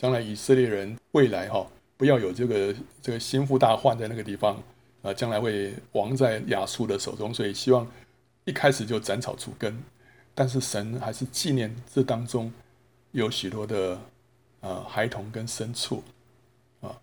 [0.00, 1.66] 将来以色列人未来哈
[1.98, 4.58] 不要有这个这个心腹大患在那个地方
[5.02, 7.86] 啊，将来会亡在亚述的手中，所以希望
[8.46, 9.78] 一开始就斩草除根。
[10.34, 12.50] 但是神还是纪念这当中
[13.12, 14.00] 有许多的
[14.60, 16.02] 啊孩童跟牲畜
[16.80, 16.96] 啊，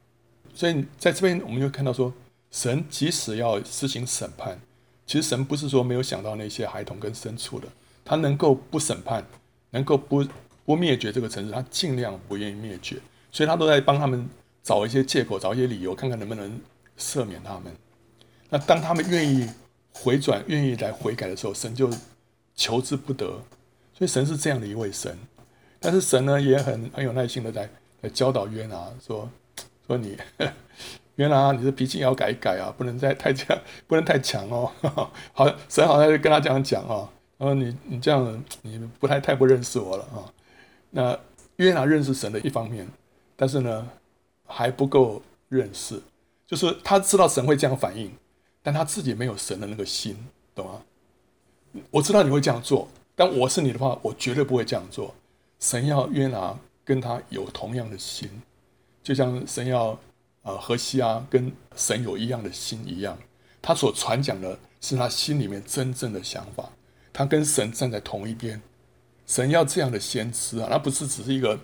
[0.56, 2.12] 所以在这边我们就看到说，
[2.50, 4.60] 神即使要施行审判，
[5.06, 7.68] 其实神不是说没有想到那些孩童跟牲畜的。
[8.04, 9.24] 他能够不审判，
[9.70, 10.26] 能够不
[10.68, 12.98] 不灭绝这个城市，他尽量不愿意灭绝，
[13.32, 14.28] 所以他都在帮他们
[14.62, 16.60] 找一些借口，找一些理由，看看能不能
[17.00, 17.74] 赦免他们。
[18.50, 19.50] 那当他们愿意
[19.94, 21.90] 回转、愿意来悔改的时候，神就
[22.54, 23.28] 求之不得。
[23.94, 25.18] 所以神是这样的一位神，
[25.80, 27.70] 但是神呢也很很有耐心的在
[28.04, 29.30] 在教导约拿说
[29.88, 30.18] 说你
[31.16, 33.58] 约拿，你的脾气要改一改啊，不能再太强，
[33.88, 34.70] 不能太强哦。
[35.32, 37.10] 好，神好像就跟他这样讲啊。
[37.38, 40.28] 呃，你你这样你不太太不认识我了啊。
[40.90, 41.20] 那
[41.58, 42.88] 约拿认识神的一方面，
[43.36, 43.90] 但是呢
[44.46, 46.02] 还不够认识，
[46.46, 48.12] 就是他知道神会这样反应，
[48.62, 50.18] 但他自己没有神的那个心，
[50.56, 50.82] 懂吗？
[51.92, 55.14] 我知道你会这样做，但我是你的话，我绝对不会这样做。
[55.60, 58.30] 神要约拿跟他有同样的心，
[59.04, 60.00] 就像神要
[60.44, 63.18] 呃何西阿跟神有一样的心一样。
[63.62, 66.70] 他所传讲的是他心里面真正的想法，
[67.12, 68.62] 他跟神站在同一边。
[69.28, 71.60] 神要这样的先知啊，那不是只是一个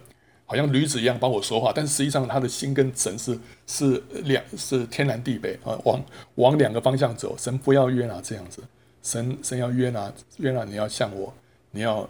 [0.46, 6.00] 好像驴子一样帮我说话，但实际上他的心跟神是是两是天南地北啊，往
[6.36, 7.36] 往两个方向走。
[7.38, 8.62] 神不要约拿这样子。
[9.02, 11.34] 神神要约拿，约拿你要像我，
[11.72, 12.10] 你要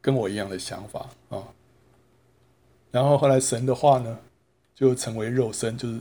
[0.00, 1.44] 跟我一样的想法啊、
[2.90, 4.18] 然后后来神的话呢，
[4.74, 6.00] 就成为肉身，就是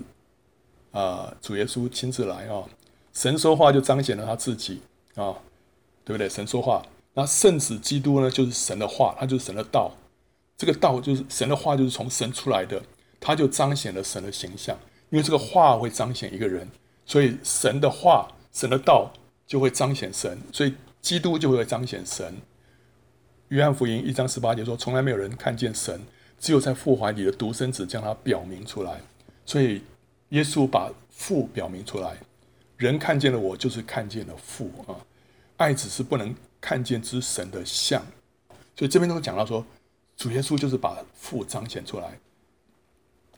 [0.91, 2.63] 啊、主耶稣亲自来啊、
[3.11, 4.81] 神说话就彰显了他自己
[5.15, 5.35] 啊、
[6.05, 6.29] 对不对？
[6.29, 6.85] 神说话，
[7.19, 9.91] 那圣子基督呢，就是神的话，他就是神的道。
[10.57, 12.81] 这个道就是神的话，就是从神出来的，
[13.19, 14.77] 他就彰显了神的形象。
[15.09, 16.67] 因为这个话会彰显一个人，
[17.05, 19.11] 所以神的话，神的道。
[19.49, 22.35] 就会彰显神，所以基督就会彰显神。
[23.47, 25.99] 约翰福音一章十八节说：“从来没有人看见神，
[26.39, 29.01] 只有在父怀里的独生子将他表明出来。”
[29.47, 29.81] 所以
[30.29, 32.15] 耶稣把父表明出来，
[32.77, 34.93] 人看见了我，就是看见了父啊。
[35.57, 36.31] 爱子是不能
[36.61, 38.01] 看见之神的像，
[38.75, 39.65] 所以这边都讲到说，
[40.17, 42.19] 主耶稣就是把父彰显出来。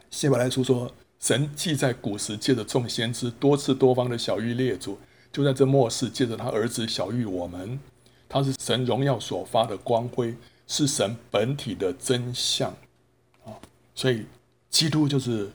[0.09, 4.97] 希伯来书说：“神既在古时借着众先知多次多方的晓諭列祖。”
[5.31, 7.79] 就在这末世，借着他儿子晓諭我们，
[8.27, 10.35] 他是神荣耀所发的光辉，
[10.67, 12.69] 是神本体的真相
[13.45, 13.55] 啊！
[13.95, 14.25] 所以
[14.69, 15.49] 基督就是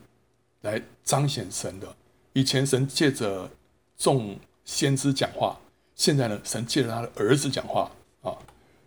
[0.63, 1.95] 来彰显神的。
[2.33, 3.51] 以前神借着
[3.99, 5.61] 众先知讲话，
[5.97, 7.91] 现在呢，神借着他的儿子讲话
[8.23, 8.39] 啊，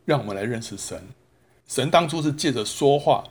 [0.05, 1.03] 让我们来认识神。
[1.68, 3.26] 神当初是借着说话，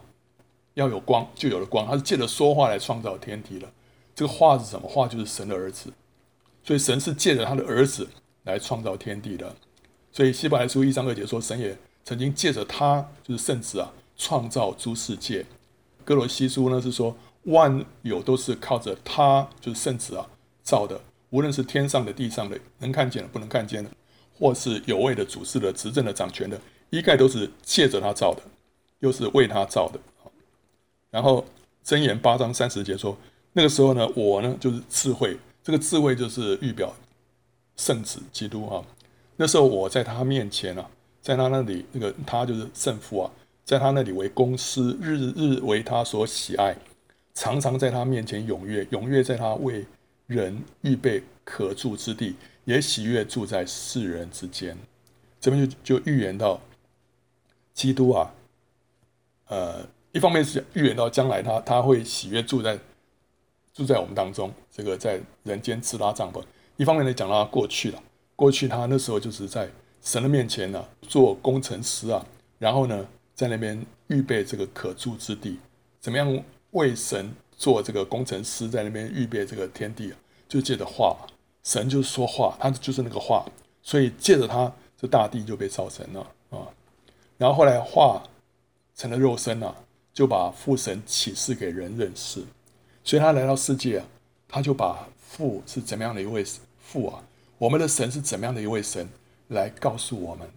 [0.75, 3.67] 要有光就有了光，他是借着说话来创造天地的。
[4.15, 4.87] 这个话是什么？
[4.87, 5.93] 话就是神的儿子。
[6.65, 8.07] 所以神是借着他的儿子
[8.43, 9.57] 来创造天地的，
[10.13, 11.75] 所以希伯来书一章二节说，神也
[12.05, 15.47] 曾经借着他，就是圣子啊，创造诸世界。
[16.05, 20.29] 哥罗西书呢是说，万有都是靠着他，就是圣子啊
[20.63, 21.01] 造的，
[21.31, 23.91] 无论是天上的、地上的，能看见的、不能看见的，
[24.39, 26.61] 或是有位的、主事的、执政的、掌权的，
[26.91, 28.43] 一概都是借着他造的，
[29.01, 30.01] 又是为他造的。
[31.11, 31.45] 然后
[31.85, 33.17] 箴言八章三十节说，
[33.53, 35.37] 那个时候呢，我呢就是智慧。
[35.63, 36.95] 这个智慧就是预表
[37.77, 38.83] 圣子基督啊。
[39.37, 40.89] 那时候我在他面前啊，
[41.21, 43.31] 在他那里，那个他就是圣父啊，
[43.65, 46.77] 在他那里为公师，日日为他所喜爱，
[47.35, 49.85] 常常在他面前踊跃，踊跃在他为
[50.29, 54.79] 人预备可住之地，也喜悦住在世人之间。
[55.41, 56.61] 这边就就预言到
[57.75, 58.33] 基督啊，
[59.49, 62.79] 呃，一方面是预言到将来他他会喜悦住在。
[63.75, 66.43] 住在我们当中，这个在人间支拉帐篷。
[66.77, 68.03] 一方面呢，讲到他过去了，
[68.35, 69.71] 过去他那时候就是在
[70.03, 72.27] 神的面前呢、啊、做工程师啊，
[72.59, 73.07] 然后呢
[73.37, 75.61] 在那边预备这个可住之地，
[76.01, 80.15] 怎么样为神做这个工程师，在那边预备这个天地，
[80.49, 81.27] 就借着话，
[81.65, 83.45] 神就是说话，他就是那个话，
[83.83, 86.69] 所以借着他，这大地就被造成了啊。
[87.37, 88.23] 然后后来话
[88.95, 89.75] 成了肉身啊，
[90.15, 92.45] 就把父神启示给人认识。
[93.03, 94.05] 所以他来到世界，
[94.49, 96.45] 他就把父是怎么样的一位
[96.81, 97.25] 父啊，
[97.59, 99.09] 我们的神是怎么样的一位神
[99.49, 100.49] 来告诉我们。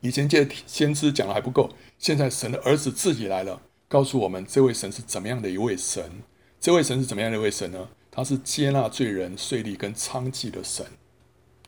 [0.00, 6.22] 以前借先知讲的还不够，现在神的儿子自己来了，告诉我们这位神是怎么样的一位神。
[6.60, 7.88] 这位神是怎么样的一位神呢？
[8.10, 10.84] 他是接纳罪人税吏跟娼妓的神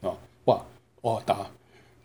[0.02, 0.18] 啊！
[0.46, 0.66] 哇
[1.02, 1.50] 哇打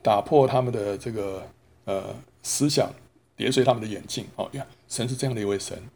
[0.04, 1.50] 打破他们的这个
[1.86, 2.94] 呃思想，
[3.36, 4.66] 跌碎他们的眼镜哦呀！
[4.88, 5.90] 神是这样的一位神。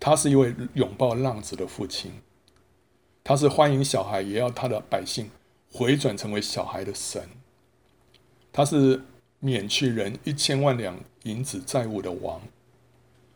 [0.00, 2.10] 他是一位拥抱浪子的父亲，
[3.22, 5.30] 他是欢迎小孩，也要他的百姓
[5.70, 7.28] 回转成为小孩的神。
[8.50, 9.04] 他是
[9.38, 12.40] 免去人一千万两银子债务的王，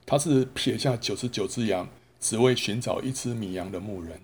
[0.06, 1.86] 他是撇下九十九只羊，
[2.20, 4.20] 只为寻找一只迷羊的牧人。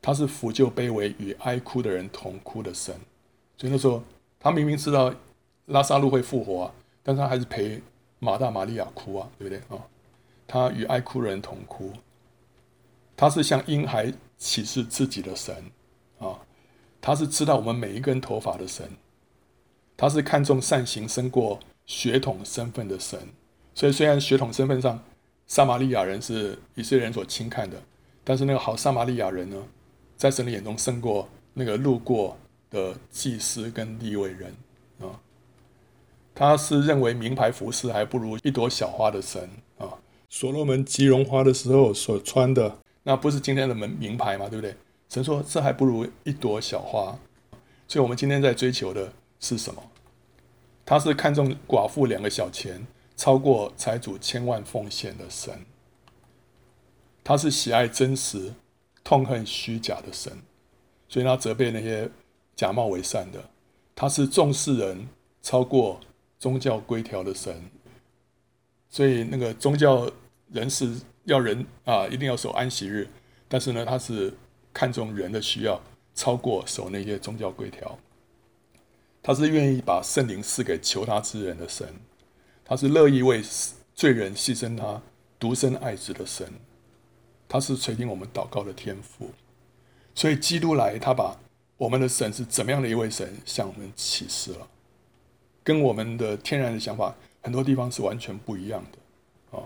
[0.00, 2.94] 他是抚救卑微与哀哭的人同哭的神。
[3.58, 4.02] 所以那时候，
[4.40, 5.14] 他明明知道
[5.66, 7.82] 拉撒路会复活啊，但他还是陪
[8.18, 9.84] 马大、玛利亚哭啊，对不对啊？
[10.46, 11.92] 他与爱哭的人同哭，
[13.14, 15.54] 他是向婴孩启示自己的神
[16.18, 16.38] 啊，
[17.00, 18.88] 他是知道我们每一根头发的神，
[19.96, 23.18] 他是看重善行胜过血统身份的神。
[23.78, 25.00] 所以虽然血统身份上，
[25.46, 27.80] 撒玛利亚人是以色列人所轻看的，
[28.24, 29.56] 但是那个好撒玛利亚人呢，
[30.16, 32.36] 在神的眼中胜过那个路过
[32.70, 34.52] 的祭司跟立位人
[35.00, 35.14] 啊。
[36.34, 39.48] 他是认为名牌服饰还不如一朵小花的神
[39.78, 39.94] 啊。
[40.28, 44.74] 所罗门击绒花的时候所穿的，那不是今天的门名牌嘛，对不对？
[45.08, 47.16] 神说这还不如一朵小花。
[47.86, 49.80] 所以，我们今天在追求的是什么？
[50.84, 52.84] 他是看重寡妇两个小钱，
[53.18, 55.66] 超过财主千万奉献的神。
[57.22, 58.54] 他是喜爱真实，
[59.04, 60.32] 痛恨虚假的神。
[61.06, 62.10] 所以他责备那些
[62.56, 63.50] 假冒为善的。
[63.94, 65.06] 他是重视人，
[65.42, 66.00] 超过
[66.38, 67.70] 宗教规条的神。
[68.88, 70.10] 所以，那个宗教
[70.50, 73.06] 人士要人啊，一定要守安息日。
[73.46, 74.32] 但是呢，他是
[74.72, 75.78] 看重人的需要。
[76.14, 77.96] 超过守那些宗教规条，
[79.22, 81.94] 他是愿意把圣灵赐给求他之人的神，
[82.68, 83.42] 他是乐意为
[83.94, 85.00] 罪人牺牲他
[85.38, 86.46] 独生爱子的神，
[87.48, 89.30] 他是垂听我们祷告的天父。
[90.14, 91.36] 所以基督来，他把
[91.76, 94.68] 我们的神是怎么样的一位神向我们启示了，
[95.64, 99.64] 跟我们的天然的想法很多地方是完全不一样的啊。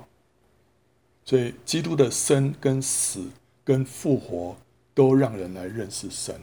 [1.25, 3.29] 所以基督的生跟死
[3.65, 4.57] 跟复活。
[4.95, 6.39] 都让人来认识神，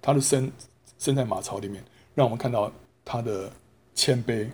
[0.00, 0.48] 他的生
[0.96, 1.82] 生在马槽里面，
[2.14, 2.72] 让我们看到
[3.04, 3.50] 他的
[3.96, 4.48] 谦卑，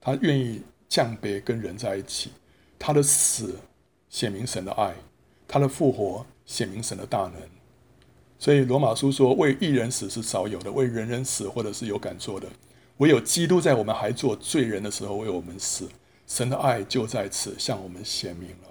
[0.00, 0.60] 他愿意
[0.90, 2.32] 降卑跟人在一起，
[2.78, 3.58] 他的死
[4.10, 4.94] 显明神的爱，
[5.48, 7.40] 他的复活显明神的大能。
[8.38, 12.46] 所以罗马书说，为一人死是少有的，为人人死或者是有敢做的，
[12.98, 15.88] 唯有基督在我们还做罪人的时候为我们死，
[16.26, 18.68] 神的爱就在此向我们显明了。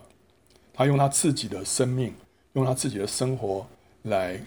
[0.72, 2.14] 他用他自己的生命，
[2.54, 3.66] 用他自己的生活。
[4.04, 4.40] 来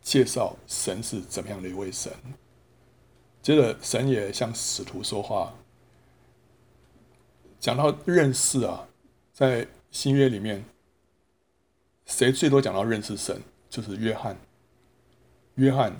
[0.00, 2.12] 介绍神是怎么样的一位神。
[3.42, 5.52] 接着，神也向使徒说话，
[7.62, 8.88] 讲到认识啊，
[9.32, 10.64] 在新约里面，
[12.06, 13.40] 谁最多讲到认识神，
[13.70, 14.36] 就是约翰。
[15.54, 15.94] 约翰，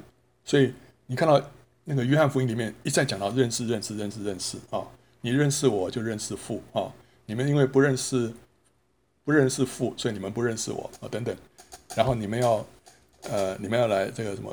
[0.44, 0.74] 所以
[1.06, 1.40] 你看到
[1.84, 4.82] 那个约翰福音里面一再讲到认识、认识、认识、认识啊，
[5.20, 6.92] 你认识我就认识父啊，
[7.26, 8.32] 你们因为不认识
[9.22, 11.34] 不认识父，所以你们不认识我啊，等等，
[11.94, 12.66] 然后你们要。
[13.30, 14.52] 呃，你们要来这个什么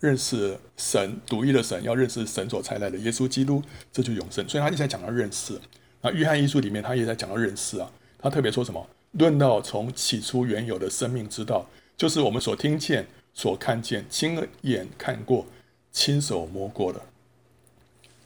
[0.00, 4.48] 认识神独一的神，要认识神所差来的耶稣基督，这就永生。
[4.48, 5.56] 所以他一直在讲到认识。
[6.00, 7.90] 那，约翰一书里面他也在讲到认识啊。
[8.18, 8.88] 他特别说什么？
[9.12, 15.46] 论到从起初原有的生命之道，就是我们所听见、所看见、亲眼看过、
[15.92, 17.00] 亲手摸过的。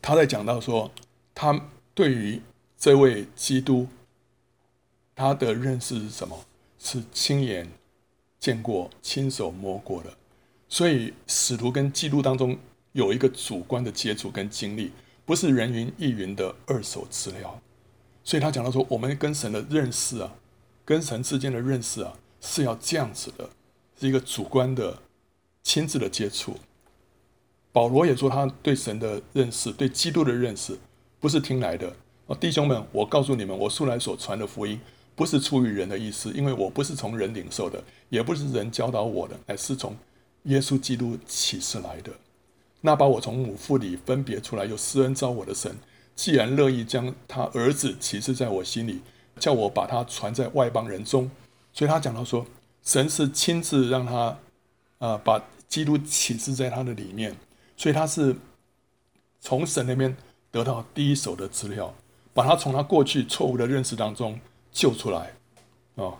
[0.00, 0.90] 他在讲到说，
[1.34, 2.40] 他对于
[2.78, 3.86] 这位基督，
[5.14, 6.44] 他的认识是什么？
[6.78, 7.68] 是亲眼。
[8.40, 10.12] 见过、亲手摸过的，
[10.68, 12.58] 所以使徒跟基督当中
[12.90, 14.90] 有一个主观的接触跟经历，
[15.24, 17.60] 不是人云亦云的二手资料。
[18.24, 20.32] 所以他讲到说，我们跟神的认识啊，
[20.84, 23.50] 跟神之间的认识啊，是要这样子的，
[24.00, 24.98] 是一个主观的、
[25.62, 26.56] 亲自的接触。
[27.72, 30.78] 保罗也说，他对神的认识、对基督的认识，
[31.18, 31.92] 不是听来的。
[32.40, 34.80] 弟兄们，我告诉你们，我素来所传的福音。
[35.14, 39.94] 不是出于人的意思，因为我不是从人领受的，也不是人教导我的，乃是从
[40.44, 42.10] 耶稣基督启示来的。
[42.82, 45.74] 那把我从母腹里分别出来又施恩召我的神，
[46.14, 49.00] 既然乐意将他儿子启示在我心里，
[49.38, 51.30] 叫我把他传在外邦人中，
[51.72, 52.46] 所以他讲到说，
[52.82, 54.36] 神是亲自让他
[54.98, 57.34] 啊、把基督启示在他的里面，
[57.76, 58.36] 所以他是
[59.40, 60.16] 从神那边
[60.50, 61.94] 得到第一手的资料，
[62.34, 64.38] 把他从他过去错误的认识当中。
[64.74, 65.34] 救出来，
[65.96, 66.16] 啊、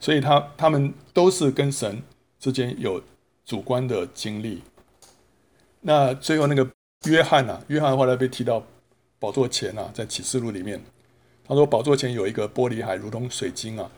[0.00, 2.02] 所以他他们都是跟神
[2.40, 3.02] 之间有
[3.44, 4.62] 主观的经历。
[5.88, 6.68] 那最后那个
[7.06, 8.60] 约翰啊，约翰后来被提到
[9.20, 10.82] 宝座前啊，在启示录里面，
[11.46, 13.88] 他说宝座前有一个玻璃海，如同水晶啊，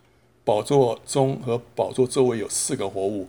[0.45, 3.27] 宝座中和宝座周围有四个活物，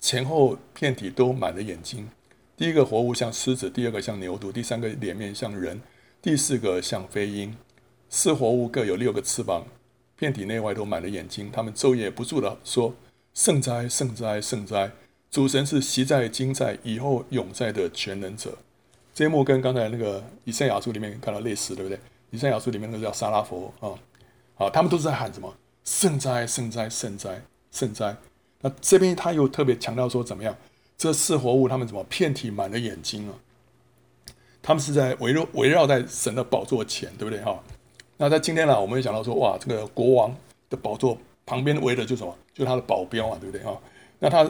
[0.00, 2.08] 前后遍体都满了眼睛。
[2.56, 5.80] 第一个活物像狮子，第二个像牛犊，第三个脸面像人，
[6.20, 7.56] 第四个像飞鹰。
[8.08, 9.64] 四活物各有六个翅膀。
[10.16, 12.92] 遍体内外都满了眼睛，他们昼夜不住地说
[13.32, 14.90] ：“圣哉，圣哉，圣哉！
[15.30, 18.58] 主神是昔在、今在、以后永在的全能者。”
[19.14, 21.98] 这一幕跟刚才那个以赛亚书里面看到类似，对不对？
[22.30, 23.90] 以赛亚书里面那个叫沙拉佛啊，
[24.56, 25.52] 啊，他们都是在喊什么？
[25.84, 28.16] 圣哉，圣哉，圣哉，圣哉！
[28.60, 30.56] 那这边他又特别强调说，怎么样？
[30.96, 33.34] 这四活物他们怎么遍体满了眼睛啊？
[34.62, 37.42] 他们是在围绕围绕在神的宝座前，对不对？
[37.42, 37.58] 哈。
[38.16, 40.34] 那在今天呢，我们也讲到说，哇，这个国王
[40.68, 41.16] 的宝座
[41.46, 42.36] 旁边围的就是什么？
[42.52, 43.76] 就他的保镖啊，对不对哈？
[44.20, 44.48] 那他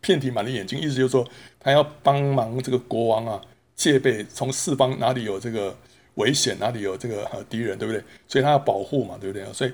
[0.00, 1.26] 遍体满的眼睛，意思就是说，
[1.58, 3.40] 他要帮忙这个国王啊，
[3.74, 5.76] 戒备从四方哪里有这个
[6.14, 8.02] 危险，哪里有这个敌人，对不对？
[8.28, 9.50] 所以他要保护嘛，对不对？
[9.52, 9.72] 所以，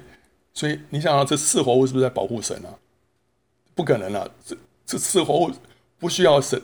[0.54, 2.72] 所以你想啊，这四活物是不是在保护神啊？
[3.74, 4.56] 不可能啊，这
[4.86, 5.50] 这四活物
[5.98, 6.60] 不需要神，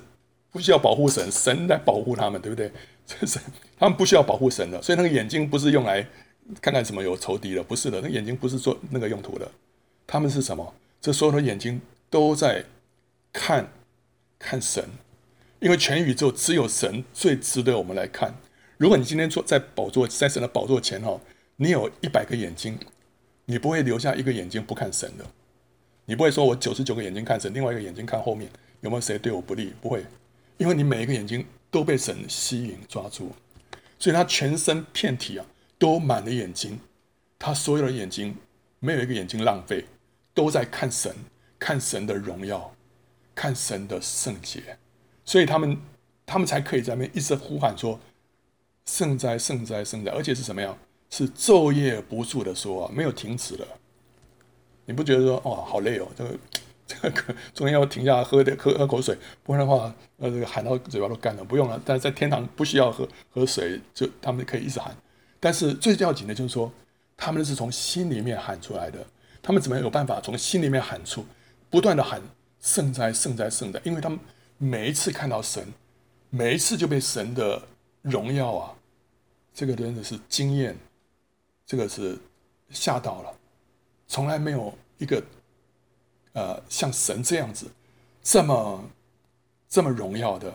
[0.51, 2.71] 不需要保护神，神来保护他们，对不对？
[3.07, 3.39] 这是
[3.79, 6.07] 他们不需要保护神的，所以那个眼睛不是用来
[6.61, 9.51] 看看什么有仇敌的，不是的，那眼睛不是做那个用途的。
[10.07, 10.75] 他们是什么？
[11.01, 11.81] 这所有的眼睛
[12.17, 12.65] 都在
[13.31, 13.71] 看
[14.39, 14.89] 看神，
[15.61, 18.37] 因为全宇宙只有神最值得我们来看。
[18.79, 21.21] 如果你今天坐在宝座，在神的宝座前哈，
[21.57, 22.79] 你有一百个眼睛，
[23.45, 25.27] 你不会留下一个眼睛不看神的。
[26.07, 28.51] 你不会说我九十九个眼睛看神，另外一个眼睛看后面
[28.81, 29.75] 有没有谁对我不利？
[29.83, 30.03] 不会，
[30.57, 33.31] 因为你每一个眼睛都被神吸引抓住，
[33.99, 35.45] 所以他全身遍体啊
[35.79, 36.81] 都满了眼睛，
[37.39, 38.35] 他所有的眼睛
[38.81, 39.85] 没有一个眼睛浪费，
[40.33, 41.15] 都在看神，
[41.59, 42.75] 看神的荣耀，
[43.35, 44.79] 看神的圣洁，
[45.25, 45.79] 所以他们
[46.25, 47.99] 他们才可以在那边一直呼喊说。
[48.87, 50.13] 圣哉，圣哉，圣哉！
[50.13, 50.79] 而且是什么样？
[51.11, 53.67] 是昼夜不住的说，没有停止的。
[54.85, 56.39] 你不觉得说，哦，好累哦，这个
[56.87, 61.43] 这个中间要停下来喝点喝喝口水，不然的话，呃，这个喊到嘴巴都干了。
[61.43, 64.97] 不用了，但在天堂不需要喝喝水，就他们可以一直喊。
[65.41, 66.73] 但是最要紧的就是说，
[67.17, 69.05] 他们是从心里面喊出来的。
[69.43, 71.25] 他们怎么有办法从心里面喊出，
[71.71, 72.21] 不断的喊
[72.61, 73.81] 圣哉，圣哉，圣哉？
[73.85, 74.19] 因为他们
[74.59, 75.67] 每一次看到神，
[76.31, 77.63] 每一次就被神的。
[78.09, 78.73] 荣耀啊，
[79.53, 80.77] 这个真的是惊艳，
[81.67, 82.17] 这个是
[82.71, 83.35] 吓到了，
[84.07, 85.21] 从来没有一个
[86.35, 87.67] 呃像神这样子
[88.23, 88.85] 这么
[89.69, 90.55] 这么荣耀的，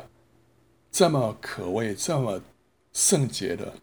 [0.93, 2.41] 这么可畏、这么
[2.93, 3.73] 圣洁的，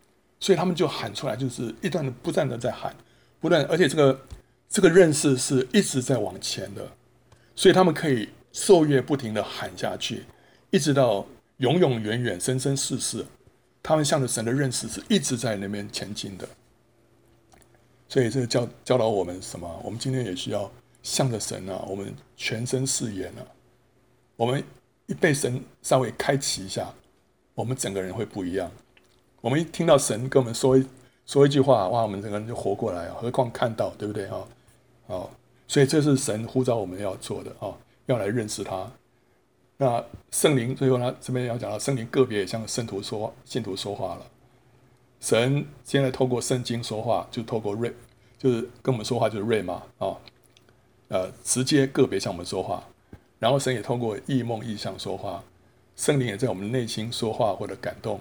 [0.40, 2.96] 所以他们就喊出来，就是一段的不断的在喊，
[3.38, 4.18] 不断，而且这个
[4.66, 6.90] 这个认识是一直在往前的，
[7.58, 10.24] 所以他们可以昼夜不停的喊下去，
[10.70, 13.26] 一直到永永远远、生生世世。
[13.82, 16.48] 他们向着神的认识是一直在那边前进的，
[18.08, 19.68] 所以这个教教导我们什么？
[19.82, 20.70] 我们今天也需要
[21.02, 23.42] 向着神啊，我们全身誓言啊，
[24.36, 24.62] 我们
[25.06, 26.94] 一被神稍微开启一下，
[27.56, 28.70] 我们整个人会不一样。
[29.40, 30.86] 我们一听到神跟我们说一
[31.26, 33.16] 说一句话，哇，我们整个人就活过来啊！
[33.20, 34.46] 何况看到，对不对啊？
[35.08, 35.30] 好，
[35.68, 37.70] 所以这是神呼召我们要做的啊，
[38.06, 38.90] 要来认识他。
[39.76, 41.14] 那圣灵最后呢？
[41.20, 44.26] 这边要讲到圣灵个别也向圣徒说、信徒说话了。
[45.20, 47.94] 神现在透过圣经说话，就透过瑞，
[48.38, 50.16] 就是跟我们说话，就是瑞玛啊，
[51.08, 52.82] 呃，直接个别向我们说话。
[53.38, 55.44] 然后神也透过异梦异象说话，
[55.94, 58.18] 圣灵也在我们内心说话或者感动。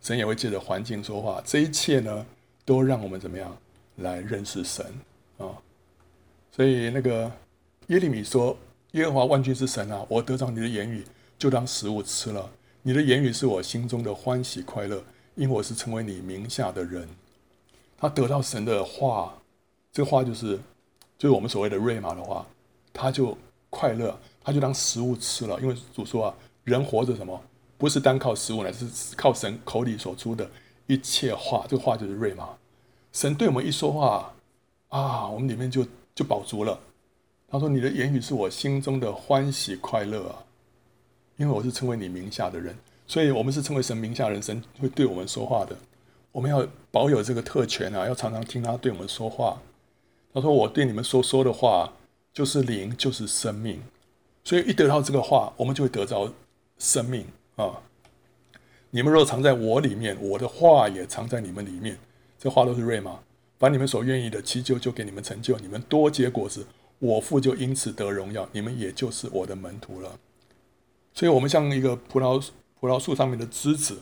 [0.00, 2.24] 神也会借着环境说话，这一切呢，
[2.64, 3.54] 都让我们怎么样
[3.96, 4.86] 来认识神
[5.38, 5.48] 啊？
[6.54, 7.30] 所以那个
[7.88, 8.56] 耶利米说。
[8.92, 11.04] 耶和华万军之神啊，我得到你的言语，
[11.36, 12.48] 就当食物吃了。
[12.82, 15.02] 你的言语是我心中的欢喜快乐，
[15.34, 17.08] 因为我是成为你名下的人。
[17.98, 19.34] 他得到神的话，
[19.92, 20.56] 这话就是，
[21.18, 22.46] 就是我们所谓的瑞玛的话，
[22.92, 23.36] 他就
[23.68, 25.60] 快乐，他就当食物吃了。
[25.60, 27.42] 因为主说啊，人活着什么，
[27.76, 28.86] 不是单靠食物，乃是
[29.16, 30.48] 靠神口里所出的
[30.86, 31.66] 一切话。
[31.68, 32.48] 这个话就是瑞玛。
[33.12, 34.32] 神对我们一说话
[34.90, 35.84] 啊，我们里面就
[36.14, 36.78] 就饱足了。
[37.48, 40.44] 他说：“你的言语是我心中的欢喜快乐啊，
[41.36, 45.76] 因为我是称为你名下的人，所以我们是称为神名下人，神会对我们说话的。
[46.32, 49.60] 我们要保有这个特权啊，要常常听他对我们说话。
[50.32, 51.92] 他说：我对你们所说的话
[52.32, 53.80] 就是灵，就是生命。
[54.42, 56.32] 所以一得到这个话，我们就会得着
[56.78, 57.24] 生命
[57.56, 57.80] 啊。
[58.90, 61.96] 你们若藏在我里面，我的话也藏在你们里面。
[62.38, 63.18] 这话都是瑞玛，
[63.64, 65.58] 把你们所愿意的祈求，就给你们成就。
[65.60, 66.66] 你们多结果子。”
[67.00, 70.18] 我父就因此得荣耀，你们也就是我的门徒了。
[71.12, 72.42] 所以，我们像一个葡萄
[72.78, 73.98] 葡萄树上面的枝子，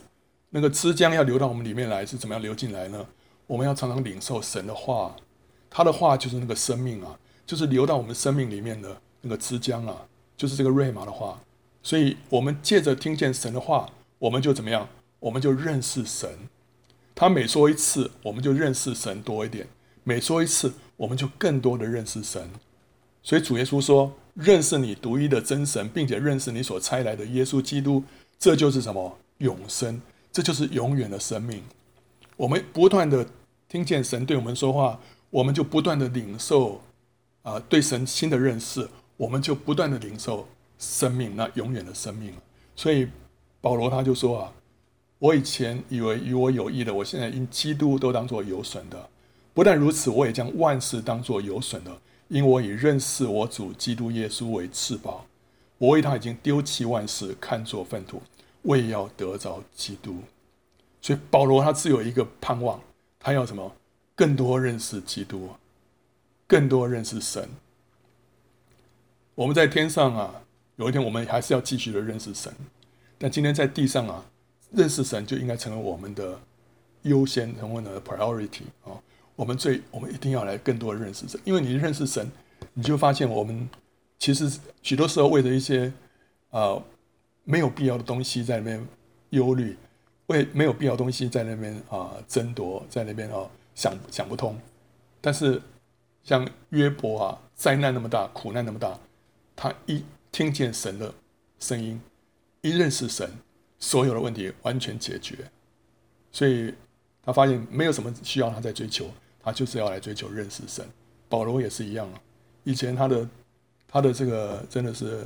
[0.51, 3.05] 那个枝浆要流到我们里面来，是怎么样流进来呢？
[3.47, 5.15] 我们要常常领受神的话，
[5.69, 10.05] 他的话就是那个生命啊，就是流到我们生命里面的那个枝浆啊，
[10.37, 11.41] 就是这个瑞玛的话。
[11.81, 14.87] 所以，我们借着听见神的话，我们就怎么样？
[15.19, 16.29] 我们就认识神。
[17.23, 19.65] 他每说一次，我们就认识神多一点；
[20.03, 22.49] 每说一次，我们就更多的认识神。
[23.21, 28.03] 所以主耶稣说：“认识你独一的真神，并且认识你所差来的耶稣基督，
[28.37, 30.01] 这就是什么永生？
[30.33, 31.63] 这就是永远的生命。
[32.35, 33.25] 我们不断的
[33.69, 36.81] 听见神对我们说话，我们就不断的领受
[37.43, 38.85] 啊、对神新的认识，
[39.15, 40.45] 我们就不断的领受
[40.77, 42.33] 生命，那永远的生命。
[42.75, 43.07] 所以
[43.61, 44.53] 保罗他就说啊，
[45.23, 49.09] 我以前以为与我有益的，我现在因基督都当作有损的。
[49.53, 51.97] 不但如此，我也将万事当作有损的。”
[52.27, 55.25] 因我以认识我主基督耶稣为至宝，
[55.77, 58.21] 我为他已经丢弃万事，看作粪土，
[58.63, 60.17] 为要得着基督。
[61.01, 62.81] 所以保罗他只有一个盼望，
[63.17, 63.73] 他要什么？
[64.15, 65.51] 更多认识基督，
[66.47, 67.47] 更多认识神。
[69.35, 70.41] 我们在天上啊，
[70.75, 72.53] 有一天我们还是要继续的认识神，
[73.17, 74.25] 但今天在地上啊，
[74.73, 76.39] 认识神就应该成为我们的
[77.03, 78.99] 优先，成为我们的 priority 啊。
[79.35, 82.29] 我们最，我们一定要来更多的认识神，因为你认识神，
[82.73, 83.67] 你就发现我们
[84.19, 85.91] 其实许多时候为了一些
[86.51, 86.79] 啊、
[87.43, 88.87] 没有必要的东西在那边
[89.31, 89.75] 忧虑，
[90.27, 94.55] 为没有必要东西在那边啊、争夺，在那边啊想想不通。
[95.19, 95.59] 但是
[96.23, 98.99] 像约伯啊，灾难那么大，苦难那么大，
[99.55, 101.11] 他一听见神的
[101.59, 101.99] 声音，
[102.61, 103.27] 一认识神，
[103.83, 105.37] 所有的问题完全解决，
[106.31, 106.73] 所以
[107.21, 109.09] 他发现没有什么需要他在追求。
[109.45, 110.87] 他就是要来追求认识神，
[111.27, 112.21] 保罗也是一样啊。
[112.63, 113.27] 以前他的
[113.89, 115.25] 他的这个真的是，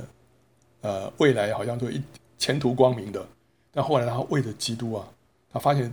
[0.80, 2.02] 呃，未来好像就一
[2.36, 3.24] 前途光明的，
[3.70, 5.08] 但后来他为了基督啊，
[5.52, 5.92] 他发现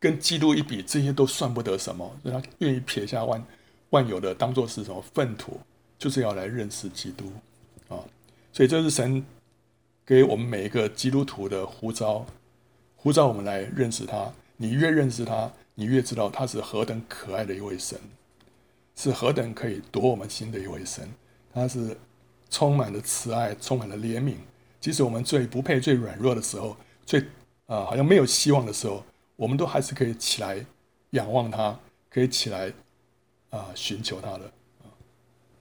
[0.00, 3.40] 跟基督一比，这些都算不得什么，所以他愿意撇下万
[3.90, 5.60] 万有的，当做是什么粪土，
[5.96, 7.30] 就是要来认识基督
[7.88, 8.02] 啊。
[8.52, 9.24] 所以这是神
[10.04, 12.26] 给我们每一个基督徒的呼召，
[12.96, 14.32] 呼召我们来认识他。
[14.56, 15.50] 你越认识他。
[15.74, 17.98] 你越知道他是何等可爱的一位神，
[18.94, 21.08] 是何等可以夺我们心的一位神。
[21.50, 21.96] 他是
[22.50, 24.34] 充满了慈爱，充满了怜悯。
[24.82, 26.76] 即使我们最不配、最软弱的时候，
[27.06, 27.20] 最
[27.64, 29.02] 啊、好像没有希望的时候，
[29.34, 30.62] 我们都还是可以起来
[31.12, 31.80] 仰望他，
[32.10, 32.70] 可以起来
[33.48, 34.52] 啊、寻求他的。